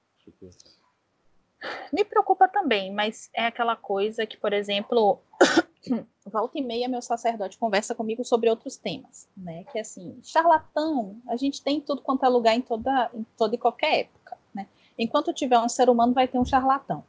[1.91, 5.19] Me preocupa também, mas é aquela coisa que, por exemplo,
[6.25, 9.63] volta e meia meu sacerdote conversa comigo sobre outros temas, né?
[9.71, 13.55] Que é assim, charlatão, a gente tem tudo quanto é lugar em toda, em toda
[13.55, 14.67] e qualquer época, né?
[14.97, 17.03] Enquanto tiver um ser humano, vai ter um charlatão,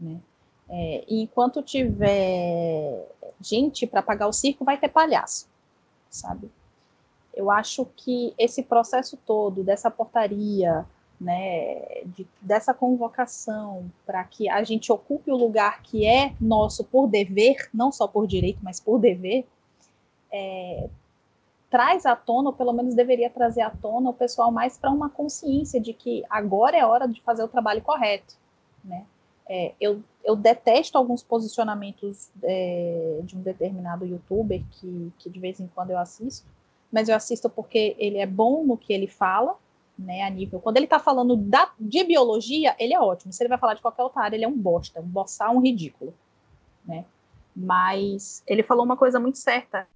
[0.00, 0.20] né?
[0.68, 3.06] É, e enquanto tiver
[3.40, 5.48] gente para pagar o circo, vai ter palhaço,
[6.08, 6.50] sabe?
[7.34, 10.86] Eu acho que esse processo todo dessa portaria,
[11.22, 17.06] né, de, dessa convocação para que a gente ocupe o lugar que é nosso por
[17.06, 19.46] dever, não só por direito, mas por dever,
[20.32, 20.88] é,
[21.70, 25.08] traz à tona, ou pelo menos deveria trazer à tona, o pessoal mais para uma
[25.08, 28.34] consciência de que agora é hora de fazer o trabalho correto.
[28.84, 29.06] Né?
[29.48, 35.60] É, eu, eu detesto alguns posicionamentos é, de um determinado youtuber que, que de vez
[35.60, 36.46] em quando eu assisto,
[36.90, 39.56] mas eu assisto porque ele é bom no que ele fala,
[40.02, 40.60] né, a nível.
[40.60, 43.32] Quando ele está falando da, de biologia, ele é ótimo.
[43.32, 45.60] Se ele vai falar de qualquer outra área, ele é um bosta, um boçal, um
[45.60, 46.12] ridículo,
[46.84, 47.04] né?
[47.54, 49.86] Mas ele falou uma coisa muito certa.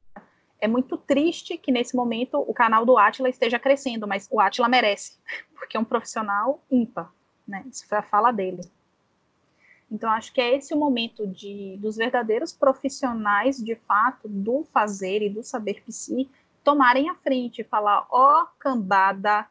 [0.61, 4.69] É muito triste que nesse momento o canal do Atila esteja crescendo, mas o Atila
[4.69, 5.19] merece,
[5.55, 7.13] porque é um profissional ímpar,
[7.47, 7.65] né?
[7.71, 8.63] Isso foi a fala dele.
[9.91, 15.23] Então acho que é esse o momento de dos verdadeiros profissionais de fato do fazer
[15.23, 16.29] e do saber si
[16.65, 19.47] tomarem a frente falar: ó, oh, cambada,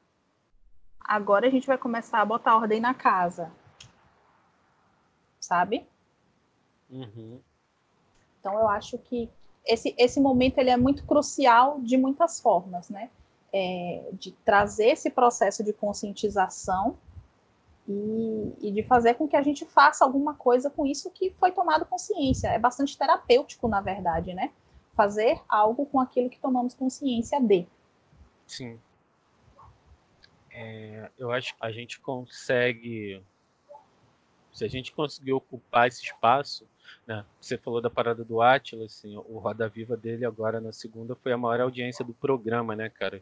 [1.07, 3.51] agora a gente vai começar a botar ordem na casa.
[5.39, 5.85] Sabe?
[6.89, 7.39] Uhum.
[8.39, 9.29] Então eu acho que
[9.65, 13.09] esse, esse momento ele é muito crucial de muitas formas, né?
[13.53, 16.97] É, de trazer esse processo de conscientização
[17.87, 21.51] e, e, de fazer com que a gente faça alguma coisa com isso que foi
[21.51, 22.49] tomado consciência.
[22.49, 24.51] É bastante terapêutico, na verdade, né?
[24.93, 27.65] Fazer algo com aquilo que tomamos consciência de.
[28.45, 28.79] Sim
[30.55, 33.21] é, eu acho que a gente consegue.
[34.53, 36.65] Se a gente conseguir ocupar esse espaço,
[37.05, 37.25] né?
[37.41, 41.33] Você falou da parada do Atlas, assim, o Roda Viva dele agora na segunda foi
[41.33, 43.21] a maior audiência do programa, né, cara?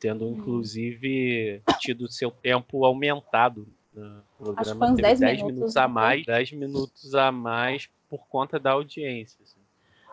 [0.00, 0.32] Tendo uhum.
[0.32, 3.68] inclusive tido seu tempo aumentado.
[3.94, 4.20] Né?
[4.40, 8.72] O programa teve 10 minutos, minutos a mais, 10 minutos a mais por conta da
[8.72, 9.38] audiência.
[9.42, 9.60] Assim.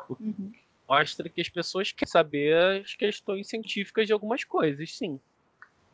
[0.08, 0.52] O que uhum.
[0.88, 5.20] mostra que as pessoas querem saber as questões científicas de algumas coisas, sim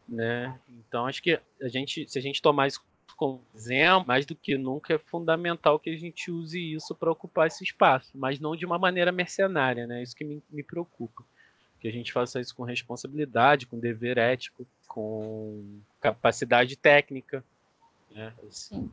[0.10, 0.60] né?
[0.70, 2.84] Então acho que a gente, se a gente tomar isso
[3.16, 7.47] como exemplo, mais do que nunca é fundamental que a gente use isso para ocupar
[7.47, 10.01] esse espaço, mas não de uma maneira mercenária, né?
[10.01, 11.24] Isso que me, me preocupa.
[11.82, 17.43] Que a gente faça isso com responsabilidade, com dever ético, com capacidade técnica.
[18.12, 18.34] Né?
[18.47, 18.89] Esse,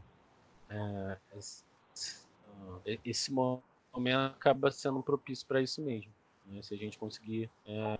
[0.71, 1.65] é, esse,
[3.05, 6.11] esse, momento acaba sendo propício para isso mesmo.
[6.47, 6.63] Né?
[6.63, 7.99] Se a gente conseguir é,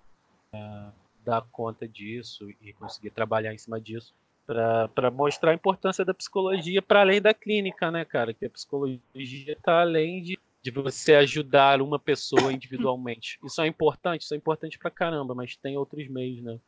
[0.53, 0.89] é,
[1.27, 4.15] dar conta disso e conseguir trabalhar em cima disso
[4.47, 8.33] para mostrar a importância da psicologia para além da clínica, né, cara?
[8.33, 9.01] Que a psicologia
[9.53, 13.41] está além de, de você ajudar uma pessoa individualmente.
[13.45, 16.61] Isso é importante, isso é importante para caramba, mas tem outros meios, né?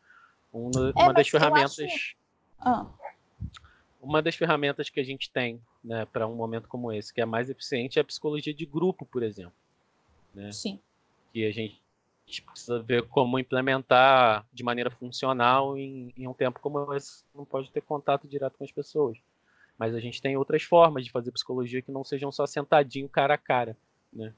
[0.53, 1.79] Uma, é, uma das ferramentas.
[1.79, 2.17] Acho...
[2.59, 2.87] Ah.
[4.03, 7.25] Uma das ferramentas que a gente tem, né, para um momento como esse, que é
[7.25, 9.53] mais eficiente, é a psicologia de grupo, por exemplo.
[10.35, 10.51] Né?
[10.51, 10.81] Sim.
[11.33, 11.81] Que a gente
[12.29, 17.25] a gente precisa ver como implementar de maneira funcional em, em, um tempo como esse.
[17.35, 19.17] Não pode ter contato direto com as pessoas.
[19.79, 23.35] Mas a gente tem outras formas de fazer psicologia que não sejam só sentadinho cara
[23.35, 23.75] a cara,
[24.13, 24.35] né?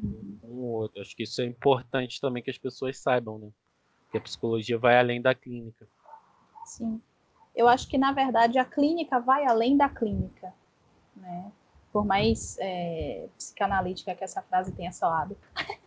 [0.00, 1.00] Um outro.
[1.00, 3.48] Acho que isso é importante também que as pessoas saibam, né?
[4.12, 5.88] Que a psicologia vai além da clínica.
[6.64, 7.02] Sim.
[7.56, 10.54] Eu acho que, na verdade, a clínica vai além da clínica,
[11.16, 11.50] né?
[11.92, 15.36] Por mais é, psicanalítica que essa frase tenha soado.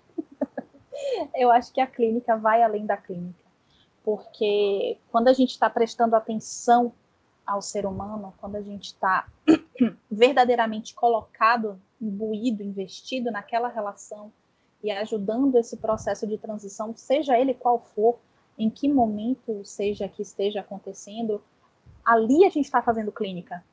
[1.36, 3.44] eu acho que a clínica vai além da clínica.
[4.04, 6.94] Porque quando a gente está prestando atenção
[7.46, 9.28] ao ser humano, quando a gente está
[10.12, 14.32] verdadeiramente colocado, imbuído, investido naquela relação
[14.84, 18.18] e ajudando esse processo de transição, seja ele qual for,
[18.58, 21.42] em que momento seja que esteja acontecendo,
[22.04, 23.64] ali a gente está fazendo clínica.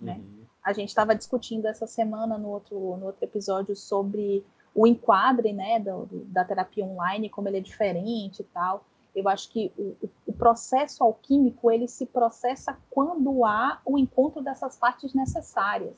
[0.00, 0.14] né?
[0.14, 0.44] Uhum.
[0.62, 4.44] A gente estava discutindo essa semana no outro, no outro episódio sobre
[4.74, 8.84] o enquadre, né, do, da terapia online, como ele é diferente e tal.
[9.14, 9.96] Eu acho que o,
[10.26, 15.94] o, processo alquímico ele se processa quando há o encontro dessas partes necessárias,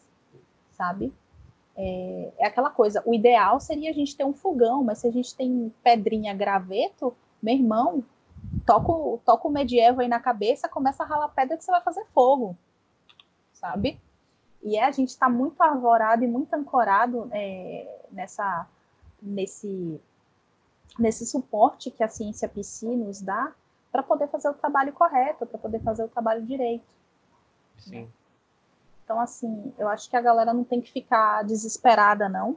[0.72, 1.11] sabe?
[1.74, 3.03] É, é, aquela coisa.
[3.07, 7.16] O ideal seria a gente ter um fogão, mas se a gente tem pedrinha, graveto,
[7.43, 8.05] meu irmão,
[8.66, 12.05] toca, toca o medieval aí na cabeça, começa a ralar pedra que você vai fazer
[12.12, 12.55] fogo,
[13.55, 13.99] sabe?
[14.62, 18.66] E é, a gente está muito arvorado e muito ancorado é, nessa,
[19.20, 20.00] nesse
[20.98, 23.52] nesse suporte que a ciência PC nos dá
[23.92, 26.84] para poder fazer o trabalho correto, para poder fazer o trabalho direito.
[27.78, 28.09] Sim.
[29.04, 32.57] Então, assim, eu acho que a galera não tem que ficar desesperada, não.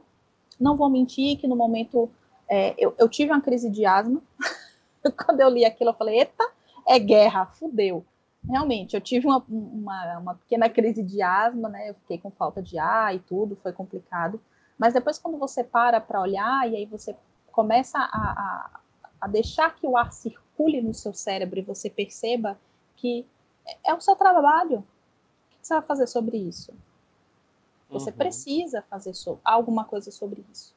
[0.58, 2.10] Não vou mentir que no momento
[2.48, 4.20] é, eu, eu, tive uma crise de asma.
[5.24, 6.44] Quando eu li aquilo, eu falei, eita,
[6.86, 8.04] é guerra, fudeu.
[8.48, 11.90] Realmente, eu tive uma, uma, uma pequena crise de asma, né?
[11.90, 14.40] Eu fiquei com falta de ar e tudo, foi complicado.
[14.80, 17.14] Mas depois, quando você para para olhar e aí você
[17.52, 18.80] começa a, a,
[19.20, 22.58] a deixar que o ar circule no seu cérebro e você perceba
[22.96, 23.26] que
[23.84, 24.78] é, o seu trabalho.
[24.78, 24.82] O
[25.50, 26.72] que você vai fazer sobre isso?
[27.90, 28.16] Você uhum.
[28.16, 30.74] precisa fazer so alguma coisa sobre isso.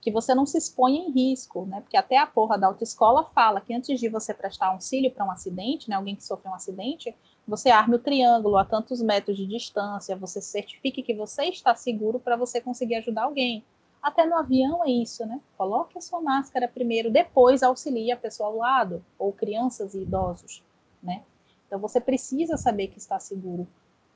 [0.00, 1.80] Que você não se exponha em risco, né?
[1.82, 5.30] Porque até a porra da autoescola fala que antes de você prestar auxílio para um
[5.30, 5.94] acidente, né?
[5.94, 7.14] Alguém que sofreu um acidente,
[7.46, 12.18] você arme o triângulo a tantos metros de distância, você certifique que você está seguro
[12.18, 13.64] para você conseguir ajudar alguém.
[14.02, 15.40] Até no avião é isso, né?
[15.56, 20.62] Coloque a sua máscara primeiro, depois auxilie a pessoa ao lado, ou crianças e idosos,
[21.02, 21.22] né?
[21.66, 23.66] Então você precisa saber que está seguro.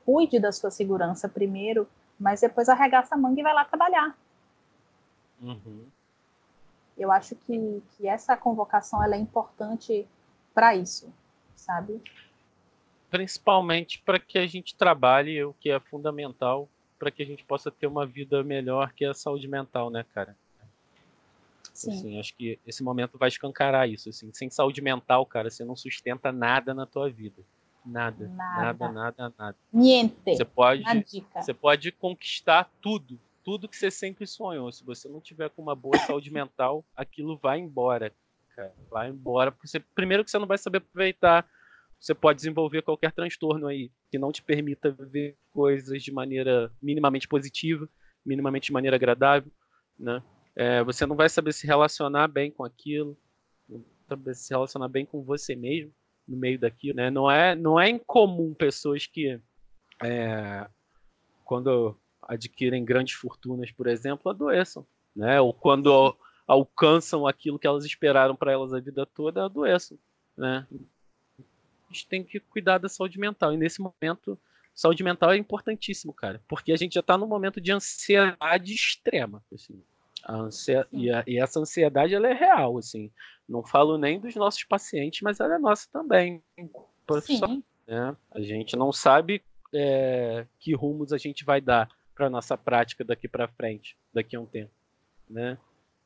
[0.05, 1.87] Cuide da sua segurança primeiro,
[2.19, 4.17] mas depois arregaça a manga e vai lá trabalhar.
[5.41, 5.85] Uhum.
[6.97, 10.07] Eu acho que, que essa convocação ela é importante
[10.53, 11.11] para isso,
[11.55, 12.01] sabe?
[13.11, 16.67] Principalmente para que a gente trabalhe o que é fundamental
[17.01, 20.37] para que a gente possa ter uma vida melhor que a saúde mental, né, cara?
[21.73, 21.91] Sim.
[21.91, 24.09] Assim, acho que esse momento vai escancarar isso.
[24.09, 24.31] Assim.
[24.31, 27.41] Sem saúde mental, cara, você não sustenta nada na tua vida.
[27.83, 29.35] Nada, nada, nada, nada.
[29.35, 29.57] nada.
[29.73, 30.13] Niente.
[30.23, 30.83] Você pode,
[31.33, 34.71] você pode conquistar tudo, tudo que você sempre sonhou.
[34.71, 38.13] Se você não tiver com uma boa saúde mental, aquilo vai embora,
[38.55, 38.75] cara.
[38.91, 39.51] Vai embora.
[39.51, 41.47] Porque você, primeiro que você não vai saber aproveitar
[42.01, 47.27] você pode desenvolver qualquer transtorno aí que não te permita ver coisas de maneira minimamente
[47.27, 47.87] positiva,
[48.25, 49.51] minimamente de maneira agradável,
[49.99, 50.21] né?
[50.55, 53.15] É, você não vai saber se relacionar bem com aquilo,
[53.69, 55.93] não saber se relacionar bem com você mesmo
[56.27, 57.11] no meio daquilo, né?
[57.11, 59.39] Não é, não é incomum pessoas que
[60.03, 60.67] é,
[61.45, 65.39] quando adquirem grandes fortunas, por exemplo, adoeçam, né?
[65.39, 69.99] Ou quando alcançam aquilo que elas esperaram para elas a vida toda, adoeçam,
[70.35, 70.67] né?
[71.91, 73.53] Gente tem que cuidar da saúde mental.
[73.53, 74.39] E nesse momento,
[74.73, 76.41] saúde mental é importantíssimo, cara.
[76.47, 79.43] Porque a gente já está num momento de ansiedade extrema.
[79.53, 79.83] Assim.
[80.27, 80.87] Ansia...
[80.91, 83.11] E, a, e, essa ansiedade ela é real, assim.
[83.47, 86.41] Não falo nem dos nossos pacientes, mas ela é nossa também.
[87.21, 87.63] Sim.
[87.87, 88.15] Né?
[88.31, 93.27] A gente não sabe é, que rumos a gente vai dar para nossa prática daqui
[93.27, 94.71] para frente, daqui a um tempo,
[95.29, 95.57] né?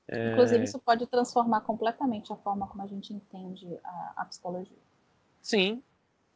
[0.07, 0.31] É...
[0.31, 4.77] Inclusive isso pode transformar completamente a forma como a gente entende a, a psicologia.
[5.45, 5.83] Sim.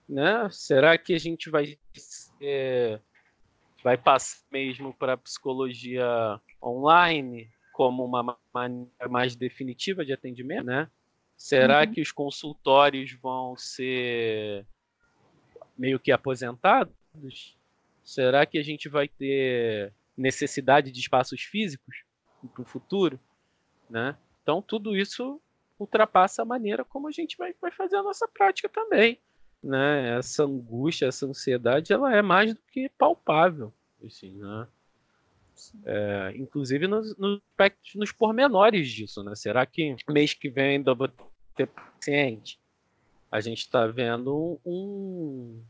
[0.08, 0.48] Né?
[0.52, 1.80] Será que a gente vai
[2.40, 3.00] é,
[3.84, 10.88] vai passar mesmo para a psicologia online como uma maneira mais definitiva de atendimento, né?
[11.36, 11.92] Será uhum.
[11.92, 14.64] que os consultórios vão ser
[15.76, 17.58] meio que aposentados?
[18.04, 22.04] Será que a gente vai ter necessidade de espaços físicos
[22.54, 23.20] para o futuro,
[23.90, 24.16] né?
[24.44, 25.42] Então tudo isso
[25.80, 29.18] ultrapassa a maneira como a gente vai, vai fazer a nossa prática também.
[29.64, 30.18] Né?
[30.18, 33.74] Essa angústia, essa ansiedade, ela é mais do que palpável.
[34.06, 34.68] Assim, né?
[35.86, 39.36] É, inclusive nos, nos aspectos, nos pormenores disso, né?
[39.36, 41.10] Será que mês que vem ainda vou
[41.56, 42.58] ter paciente?
[43.30, 45.62] A gente está vendo um,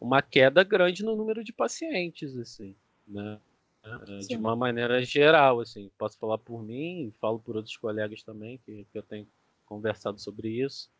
[0.00, 2.74] uma queda grande no número de pacientes, assim,
[3.06, 3.38] né?
[3.82, 8.58] É, de uma maneira geral, assim, posso falar por mim, falo por outros colegas também
[8.58, 9.26] que, que eu tenho
[9.70, 10.90] conversado sobre isso.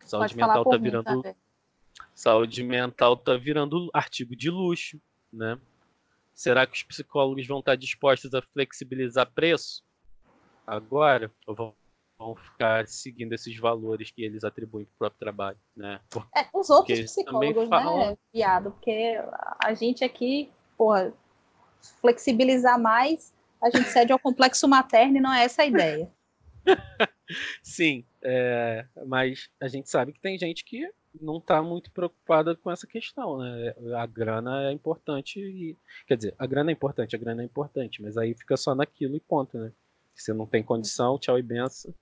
[0.00, 1.36] Saúde Pode mental tá virando.
[2.14, 4.98] Saúde mental tá virando artigo de luxo,
[5.30, 5.60] né?
[6.32, 9.84] Será que os psicólogos vão estar dispostos a flexibilizar preço
[10.66, 11.30] agora?
[11.46, 11.74] Ou vão,
[12.18, 16.00] vão ficar seguindo esses valores que eles atribuem para o próprio trabalho, né?
[16.34, 17.98] É, os outros psicólogos, falam...
[17.98, 18.72] né, viado?
[18.72, 19.20] Porque
[19.62, 21.12] a gente aqui, porra,
[22.00, 26.10] flexibilizar mais, a gente cede ao complexo materno e não é essa a ideia.
[27.62, 30.88] Sim, é, mas a gente sabe que tem gente que
[31.20, 33.74] não está muito preocupada com essa questão, né?
[33.96, 38.02] A grana é importante e quer dizer, a grana é importante, a grana é importante,
[38.02, 39.72] mas aí fica só naquilo e ponto, né?
[40.14, 41.94] Se não tem condição, tchau e benção.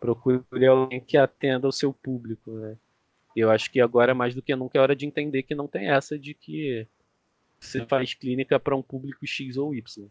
[0.00, 2.76] Procure alguém que atenda o seu público, né?
[3.34, 5.90] Eu acho que agora mais do que nunca é hora de entender que não tem
[5.90, 6.86] essa de que
[7.60, 10.08] você faz clínica para um público X ou Y,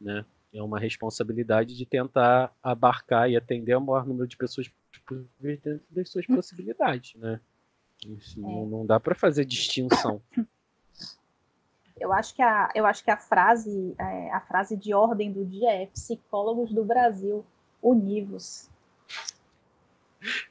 [0.00, 0.24] né?
[0.52, 4.70] É uma responsabilidade de tentar abarcar e atender o maior número de pessoas
[5.38, 7.40] dentro das suas possibilidades, né?
[8.04, 8.08] É.
[8.36, 10.22] não, não dá para fazer distinção.
[12.00, 15.44] Eu acho que a, eu acho que a frase, é, a frase de ordem do
[15.44, 17.44] dia é psicólogos do Brasil,
[17.82, 18.70] univos.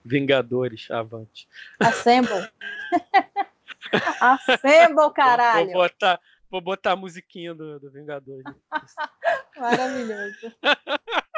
[0.04, 1.48] Vingadores, avante.
[1.80, 2.50] Assemble.
[4.20, 5.72] Assemble, caralho.
[5.72, 6.20] Vou botar,
[6.50, 8.44] vou botar a musiquinha do, do Vingadores.
[9.58, 10.54] Maravilhoso.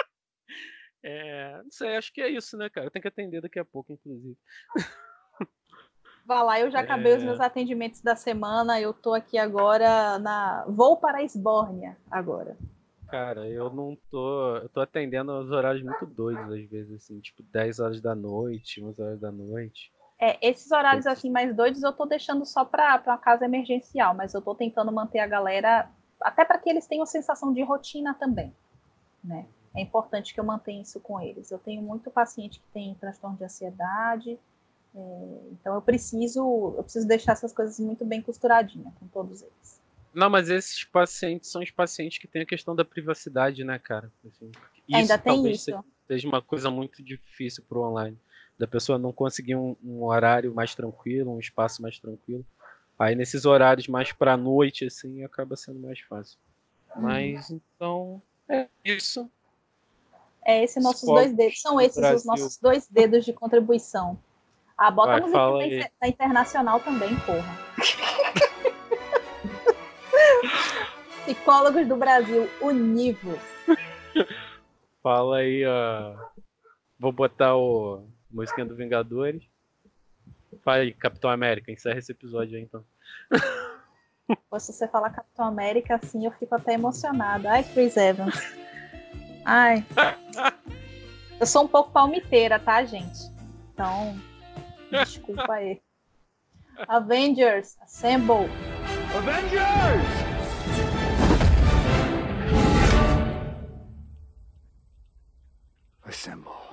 [1.02, 2.92] É, não sei, acho que é isso, né, cara?
[2.92, 4.38] Tem que atender daqui a pouco, inclusive.
[6.26, 7.18] Vá lá, eu já acabei é...
[7.18, 8.80] os meus atendimentos da semana.
[8.80, 10.66] Eu tô aqui agora na.
[10.68, 12.58] Vou para a Esbórnia agora.
[13.08, 14.58] Cara, eu não tô.
[14.58, 18.84] Eu tô atendendo aos horários muito doidos, às vezes, assim, tipo 10 horas da noite,
[18.84, 19.92] 11 horas da noite.
[20.20, 24.34] É, esses horários assim mais doidos eu tô deixando só para uma casa emergencial, mas
[24.34, 25.90] eu tô tentando manter a galera,
[26.22, 28.54] até para que eles tenham sensação de rotina também,
[29.24, 29.46] né?
[29.74, 31.52] É importante que eu mantenha isso com eles.
[31.52, 34.38] Eu tenho muito paciente que tem transtorno de ansiedade,
[34.94, 36.42] é, então eu preciso,
[36.76, 39.80] eu preciso deixar essas coisas muito bem costuradinhas com todos eles.
[40.14, 44.12] Não, mas esses pacientes são os pacientes que têm a questão da privacidade, né, cara?
[44.28, 44.52] Assim,
[44.92, 45.72] Ainda tem isso.
[46.08, 48.18] Seja uma coisa muito difícil para o online,
[48.60, 52.46] da pessoa não conseguir um, um, horário mais tranquilo, um espaço mais tranquilo.
[53.00, 56.38] Aí nesses horários mais para noite, assim, acaba sendo mais fácil.
[56.98, 57.04] Hum.
[57.04, 59.32] Mas então é isso.
[60.46, 62.18] É esse nossos dois dedos, são esses Brasil.
[62.18, 64.20] os nossos dois dedos de contribuição.
[64.78, 67.58] Ah, bota Vai, a música da, internacional também, porra.
[71.24, 73.40] Psicólogos do Brasil, univos.
[75.04, 76.16] Fala aí, ó.
[76.98, 79.44] Vou botar o música do Vingadores.
[80.64, 82.84] Fala aí, Capitão América, encerra esse episódio aí então.
[84.60, 87.52] Se você falar Capitão América assim, eu fico até emocionada.
[87.52, 88.36] Ai, Chris Evans.
[89.46, 89.86] Ai.
[91.40, 93.20] Eu sou um pouco palmiteira, tá, gente?
[93.74, 94.20] Então,
[94.92, 95.82] desculpa aí.
[96.88, 98.50] Avengers, assemble!
[99.16, 100.30] Avengers!
[106.04, 106.69] Assemble.